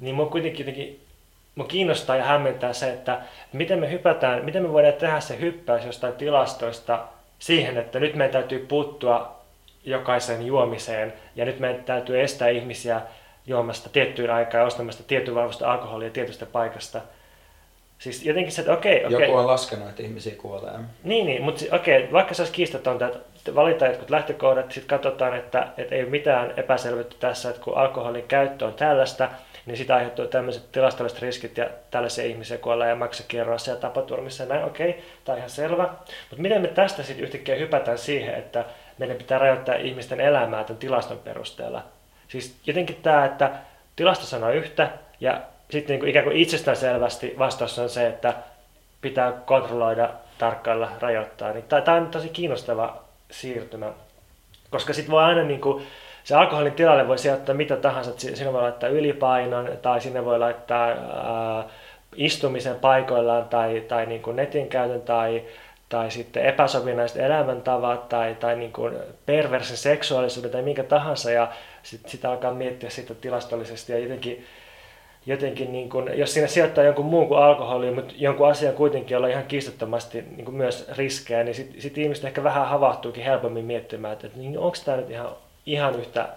[0.00, 1.00] niin mun kuitenkin jotenkin
[1.54, 3.20] mun kiinnostaa ja hämmentää se, että
[3.52, 7.04] miten me hypätään, miten me voidaan tehdä se hyppäys jostain tilastoista
[7.38, 9.42] siihen, että nyt meidän täytyy puuttua
[9.84, 13.00] jokaisen juomiseen ja nyt meidän täytyy estää ihmisiä
[13.46, 15.34] juomasta tiettyyn aikaan ja ostamasta tietyn
[15.66, 17.00] alkoholia tietystä paikasta–
[18.02, 19.20] Siis jotenkin se, että okei, okei.
[19.20, 20.72] Joku on laskenut, että ihmisiä kuolee.
[21.04, 25.68] Niin, niin mutta okei, vaikka se olisi kiistatonta, että valitaan jotkut lähtökohdat, sitten katsotaan, että,
[25.76, 29.28] että ei ole mitään epäselvyyttä tässä, että kun alkoholin käyttö on tällaista,
[29.66, 34.48] niin sitä aiheutuu tämmöiset tilastolliset riskit ja tällaisia ihmisiä kuolee ja maksakierroissa ja tapaturmissa ja
[34.48, 35.82] näin, okei, tämä on ihan selvä.
[36.30, 38.64] Mutta miten me tästä sitten yhtäkkiä hypätään siihen, että
[38.98, 41.82] meidän pitää rajoittaa ihmisten elämää tämän tilaston perusteella?
[42.28, 43.50] Siis jotenkin tämä, että
[43.96, 44.90] tilasto sanoo yhtä
[45.20, 45.40] ja
[45.72, 48.34] sitten niin kuin ikään kuin itsestäänselvästi vastaus on se, että
[49.00, 51.52] pitää kontrolloida, tarkkailla, rajoittaa.
[51.52, 53.92] Niin tämä on tosi kiinnostava siirtymä.
[54.70, 55.86] Koska sitten voi aina niin kuin,
[56.24, 58.12] se alkoholin tilalle voi sijoittaa mitä tahansa.
[58.16, 61.64] Sinne voi laittaa ylipainon tai sinne voi laittaa ää,
[62.16, 65.42] istumisen paikoillaan tai, tai niin kuin netin käytön tai,
[65.88, 68.96] tai sitten epäsovinnaiset elämäntavat tai, tai niin kuin
[69.26, 71.48] perversin seksuaalisuuden tai minkä tahansa ja
[71.82, 74.46] sitten sit alkaa miettiä sitä tilastollisesti ja jotenkin,
[75.26, 79.28] jotenkin niin kuin, jos sinne sijoittaa jonkun muun kuin alkoholi, mutta jonkun asian kuitenkin olla
[79.28, 84.12] ihan kiistattomasti niin kuin myös riskejä, niin sitten sit ihmiset ehkä vähän havahtuukin helpommin miettimään,
[84.12, 85.28] että, että niin onko tämä nyt ihan,
[85.66, 86.28] ihan yhtä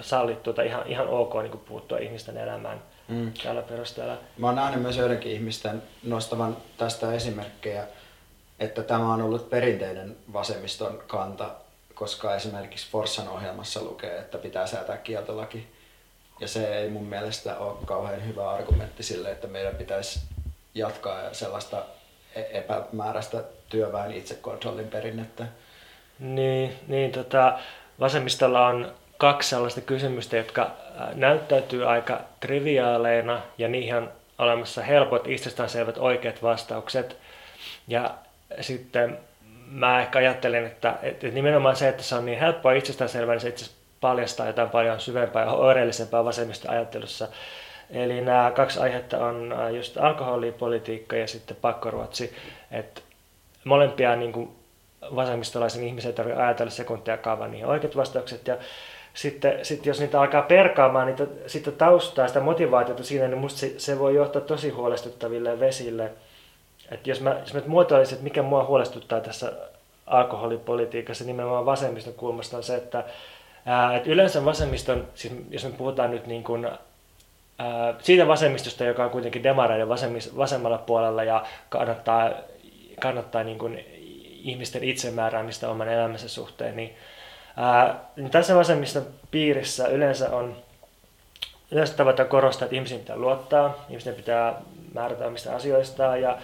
[0.00, 3.32] sallittua tai ihan, ihan ok niin kuin puuttua ihmisten elämään mm.
[3.42, 4.16] tällä perusteella.
[4.38, 7.84] Mä oon nähnyt myös joidenkin ihmisten nostavan tästä esimerkkejä,
[8.60, 11.50] että tämä on ollut perinteinen vasemmiston kanta,
[11.94, 15.77] koska esimerkiksi Forssan ohjelmassa lukee, että pitää säätää kieltolaki.
[16.40, 20.20] Ja se ei mun mielestä ole kauhean hyvä argumentti sille, että meidän pitäisi
[20.74, 21.82] jatkaa sellaista
[22.34, 25.44] e- epämääräistä työväen itsekontrollin perinnettä.
[26.18, 27.58] Niin, niin tota,
[28.00, 30.70] vasemmistolla on kaksi sellaista kysymystä, jotka
[31.14, 37.16] näyttäytyy aika triviaaleina ja niihin on olemassa helpot, itsestäänselvät oikeat vastaukset.
[37.88, 38.14] Ja
[38.60, 39.18] sitten
[39.70, 43.48] mä ehkä ajattelen, että, että nimenomaan se, että se on niin helppoa itsestäänselvää, niin se
[43.48, 43.70] itse
[44.00, 47.28] paljastaa jotain paljon syvempää ja oireellisempaa vasemmista ajattelussa.
[47.90, 52.36] Eli nämä kaksi aihetta on just alkoholipolitiikka ja sitten pakkoruotsi.
[52.70, 53.00] Että
[53.64, 54.56] molempia niin kuin
[55.16, 58.46] vasemmistolaisen ihmisen ei tarvitse ajatella sekuntiakaan, niihin oikeat vastaukset.
[58.46, 58.56] Ja
[59.14, 63.74] sitten, sitten jos niitä alkaa perkaamaan niitä, sitä taustaa, sitä motivaatiota siinä, niin musta se,
[63.78, 66.12] se voi johtaa tosi huolestuttaville vesille.
[66.90, 69.52] Että jos mä, jos mä muotoilisin, että mikä mua huolestuttaa tässä
[70.06, 73.04] alkoholipolitiikassa nimenomaan vasemmiston kulmasta on se, että,
[73.96, 76.64] että yleensä vasemmiston, siis jos me puhutaan nyt niin kuin,
[77.58, 82.30] ää, siitä vasemmistosta, joka on kuitenkin demareiden vasemmis, vasemmalla puolella ja kannattaa,
[83.00, 83.84] kannattaa niin kuin
[84.42, 86.96] ihmisten itsemääräämistä oman elämänsä suhteen, niin
[87.60, 90.56] Ää, niin tässä vasemmiston piirissä yleensä on
[91.70, 94.54] yleensä tavoite korostaa, että ihmisiin pitää luottaa, ihmisten pitää
[94.94, 96.38] määrätä omista asioistaan ja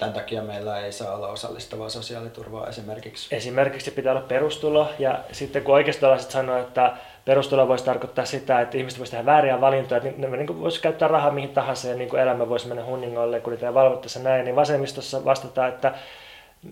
[0.00, 3.36] Tämän takia meillä ei saa olla osallistavaa sosiaaliturvaa esimerkiksi.
[3.36, 6.92] Esimerkiksi pitää olla perustulo ja sitten kun oikeistolaiset sanoo, että
[7.24, 11.08] perustulo voisi tarkoittaa sitä, että ihmiset voisi tehdä vääriä valintoja, että ne niin voisi käyttää
[11.08, 14.44] rahaa mihin tahansa ja niin kuin elämä voisi mennä hunningolle, kun niitä ei valvottaessa näin,
[14.44, 15.94] niin vasemmistossa vastataan, että,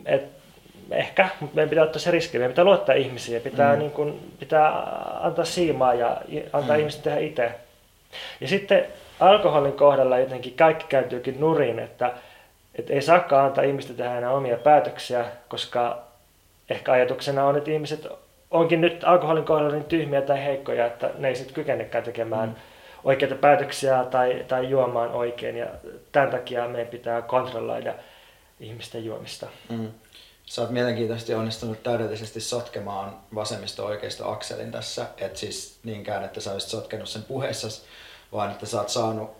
[0.06, 0.38] että
[0.90, 2.38] ehkä, mutta meidän pitää ottaa se riski.
[2.38, 3.78] Meidän pitää luottaa ihmisiä, pitää, mm.
[3.78, 4.72] niin kuin, pitää
[5.20, 6.16] antaa siimaa ja
[6.52, 6.80] antaa mm.
[6.80, 7.50] ihmisten tehdä itse.
[8.40, 8.86] Ja sitten
[9.20, 12.12] alkoholin kohdalla jotenkin kaikki kääntyykin nurin, että,
[12.78, 16.02] että ei saakaan antaa ihmisten tehdä enää omia päätöksiä, koska
[16.70, 18.06] ehkä ajatuksena on, että ihmiset
[18.50, 22.54] onkin nyt alkoholin kohdalla niin tyhmiä tai heikkoja, että ne ei sitten kykenekään tekemään mm.
[23.04, 25.56] oikeita päätöksiä tai, tai juomaan oikein.
[25.56, 25.66] Ja
[26.12, 27.94] tämän takia meidän pitää kontrolloida
[28.60, 29.46] ihmisten juomista.
[29.68, 29.88] Mm.
[30.46, 35.06] Sä oot mielenkiintoisesti onnistunut täydellisesti sotkemaan vasemmisto-oikeisto akselin tässä.
[35.16, 37.86] Et siis niinkään, että sä olisit sotkenut sen puheessa,
[38.32, 39.30] vaan että sä oot saanut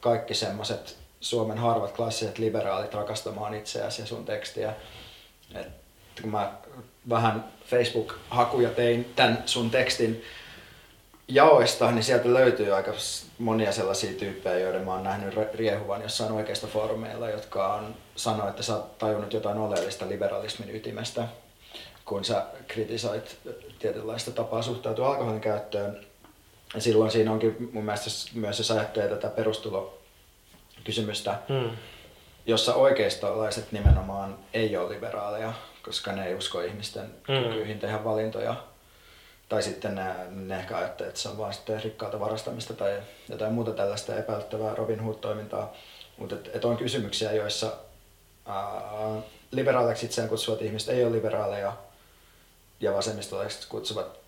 [0.00, 4.74] kaikki semmoset Suomen harvat klassiset liberaalit rakastamaan itseäsi ja sun tekstiä.
[5.54, 5.68] Et
[6.22, 6.52] kun mä
[7.08, 10.24] vähän Facebook-hakuja tein tämän sun tekstin
[11.28, 12.92] jaoista, niin sieltä löytyy aika
[13.38, 18.62] monia sellaisia tyyppejä, joiden mä oon nähnyt riehuvan jossain oikeista foorumeilla, jotka on sanoo, että
[18.62, 21.28] sä oot tajunnut jotain oleellista liberalismin ytimestä,
[22.04, 23.38] kun sä kritisoit
[23.78, 26.06] tietynlaista tapaa suhtautua alkoholin käyttöön.
[26.74, 29.28] Ja silloin siinä onkin mun mielestä myös, jos ajattelee tätä
[30.84, 31.76] perustulokysymystä, mm.
[32.46, 37.44] jossa oikeistolaiset nimenomaan ei ole liberaaleja, koska ne ei usko ihmisten mm.
[37.44, 38.56] kykyihin tehdä valintoja
[39.48, 43.52] tai sitten ne, ne ehkä ajattelee, että se on vaan sitten rikkaalta varastamista tai jotain
[43.52, 45.72] muuta tällaista epäilyttävää Robin Hood-toimintaa.
[46.16, 47.72] Mutta et, et on kysymyksiä, joissa
[48.46, 51.76] ää, liberaaleiksi itseään kutsuvat ihmiset ei ole liberaaleja
[52.80, 54.18] ja vasemmistolaiset kutsuvat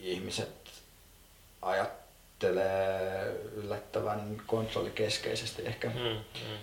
[0.00, 0.48] ihmiset
[2.42, 5.88] ajattelee yllättävän kontrollikeskeisesti ehkä.
[5.88, 6.58] Mm, mm.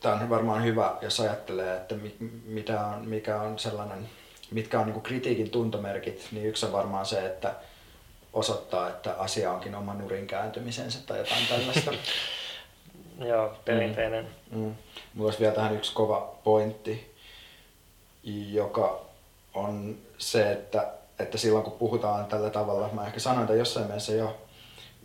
[0.00, 4.08] Tämä on varmaan hyvä, jos ajattelee, että mi, mitä on, mikä on sellainen
[4.50, 7.54] mitkä on niin kritiikin tuntomerkit, niin yksi on varmaan se, että
[8.32, 11.92] osoittaa, että asia onkin oma nurin kääntymisensä tai jotain tällaista.
[13.28, 14.28] Joo, perinteinen.
[14.50, 14.58] Mm.
[14.58, 14.74] Mm.
[15.14, 17.14] Mulla olisi vielä tähän yksi kova pointti,
[18.52, 19.00] joka
[19.54, 24.12] on se, että, että silloin kun puhutaan tällä tavalla, mä ehkä sanoin että jossain mielessä
[24.12, 24.36] jo,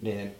[0.01, 0.35] niin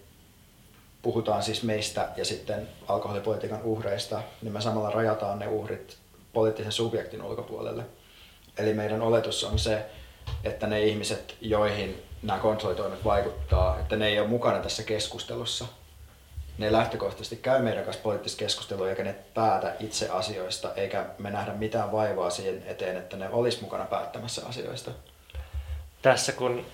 [1.02, 5.98] puhutaan siis meistä ja sitten alkoholipolitiikan uhreista, niin me samalla rajataan ne uhrit
[6.34, 7.84] poliittisen subjektin ulkopuolelle.
[8.58, 9.86] Eli meidän oletus on se,
[10.44, 15.66] että ne ihmiset, joihin nämä kontrollitoimet vaikuttaa, että ne ei ole mukana tässä keskustelussa.
[16.58, 21.54] ne lähtökohtaisesti käy meidän kanssa poliittista keskustelua eikä ne päätä itse asioista, eikä me nähdä
[21.54, 24.92] mitään vaivaa siihen eteen, että ne olisi mukana päättämässä asioista.
[26.02, 26.66] Tässä kun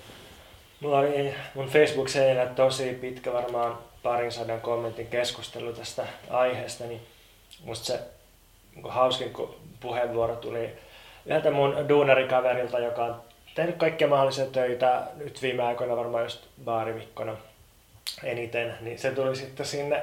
[0.80, 7.00] mulla oli mun facebook seinä tosi pitkä, varmaan parin sadan kommentin keskustelu tästä aiheesta, niin
[7.64, 8.00] musta se
[8.74, 9.32] niin hauskin
[9.80, 10.70] puheenvuoro tuli
[11.26, 13.22] yhdeltä mun duunarikaverilta, joka on
[13.54, 17.36] tehnyt kaikkia mahdollisia töitä nyt viime aikoina varmaan just baarivikkona
[18.24, 20.02] eniten, niin se tuli sitten sinne,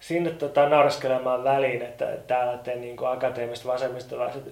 [0.00, 4.42] sinne tota, nauraskelemaan väliin, että täällä te niin kuin akateemiset vasemmistolaiset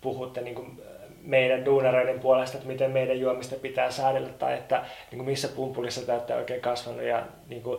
[0.00, 0.82] puhutte niin kuin
[1.24, 6.12] meidän duunareiden puolesta, että miten meidän juomista pitää säädellä tai että niin kuin missä pumpulissa
[6.12, 7.78] olette oikein kasvanut ja niin kuin,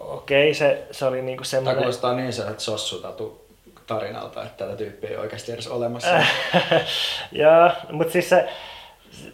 [0.00, 1.74] okei, okay, se, se oli niin kuin semmoinen...
[1.74, 3.46] Tämä kuulostaa niin sellaiset sossutatu
[3.86, 6.08] tarinalta, että tätä tyyppiä ei oikeasti edes olemassa.
[7.32, 8.48] Joo, mutta siis se,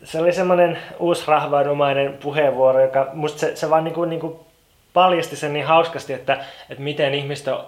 [0.05, 4.47] se oli semmoinen uusrahvainumainen puheenvuoro, joka musta se, se vaan niinku, niinku
[4.93, 7.67] paljasti sen niin hauskasti, että, että miten ihmiset on,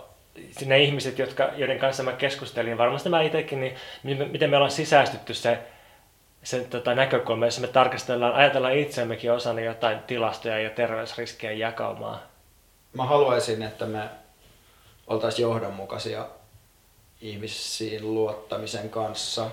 [0.67, 5.35] ne ihmiset, jotka, joiden kanssa mä keskustelin, varmasti mä itsekin, niin miten me ollaan sisäistytty
[5.35, 5.59] se,
[6.43, 12.23] se tota, näkökulma, jossa me tarkastellaan, ajatellaan itseämmekin osana jotain tilastoja ja terveysriskejä jakaumaa.
[12.93, 14.09] Mä haluaisin, että me
[15.07, 16.27] oltaisiin johdonmukaisia
[17.21, 19.51] ihmisiin luottamisen kanssa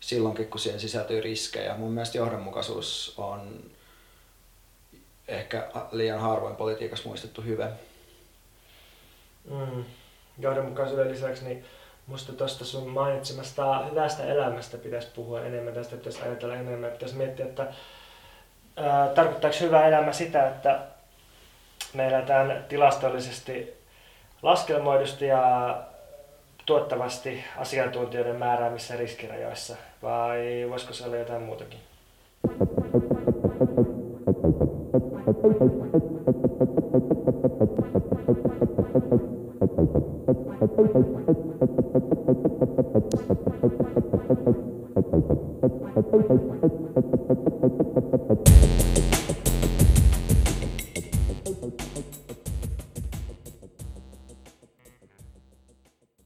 [0.00, 1.74] silloinkin, kun siihen sisältyy riskejä.
[1.74, 3.70] Mun mielestä johdonmukaisuus on
[5.28, 7.70] ehkä liian harvoin politiikassa muistettu hyvä.
[9.50, 9.84] Mm.
[10.42, 11.64] Johdonmukaisuuden lisäksi niin
[12.06, 15.74] musta tuosta sun mainitsemasta hyvästä elämästä pitäisi puhua enemmän.
[15.74, 17.66] Tästä, pitäisi ajatella enemmän, pitäisi miettiä, että
[18.76, 20.80] ää, tarkoittaako hyvä elämä sitä, että
[21.94, 23.74] me eletään tilastollisesti
[24.42, 25.76] laskelmoidusti ja
[26.66, 31.80] tuottavasti asiantuntijoiden määräämissä riskirajoissa, vai voisiko se olla jotain muutakin?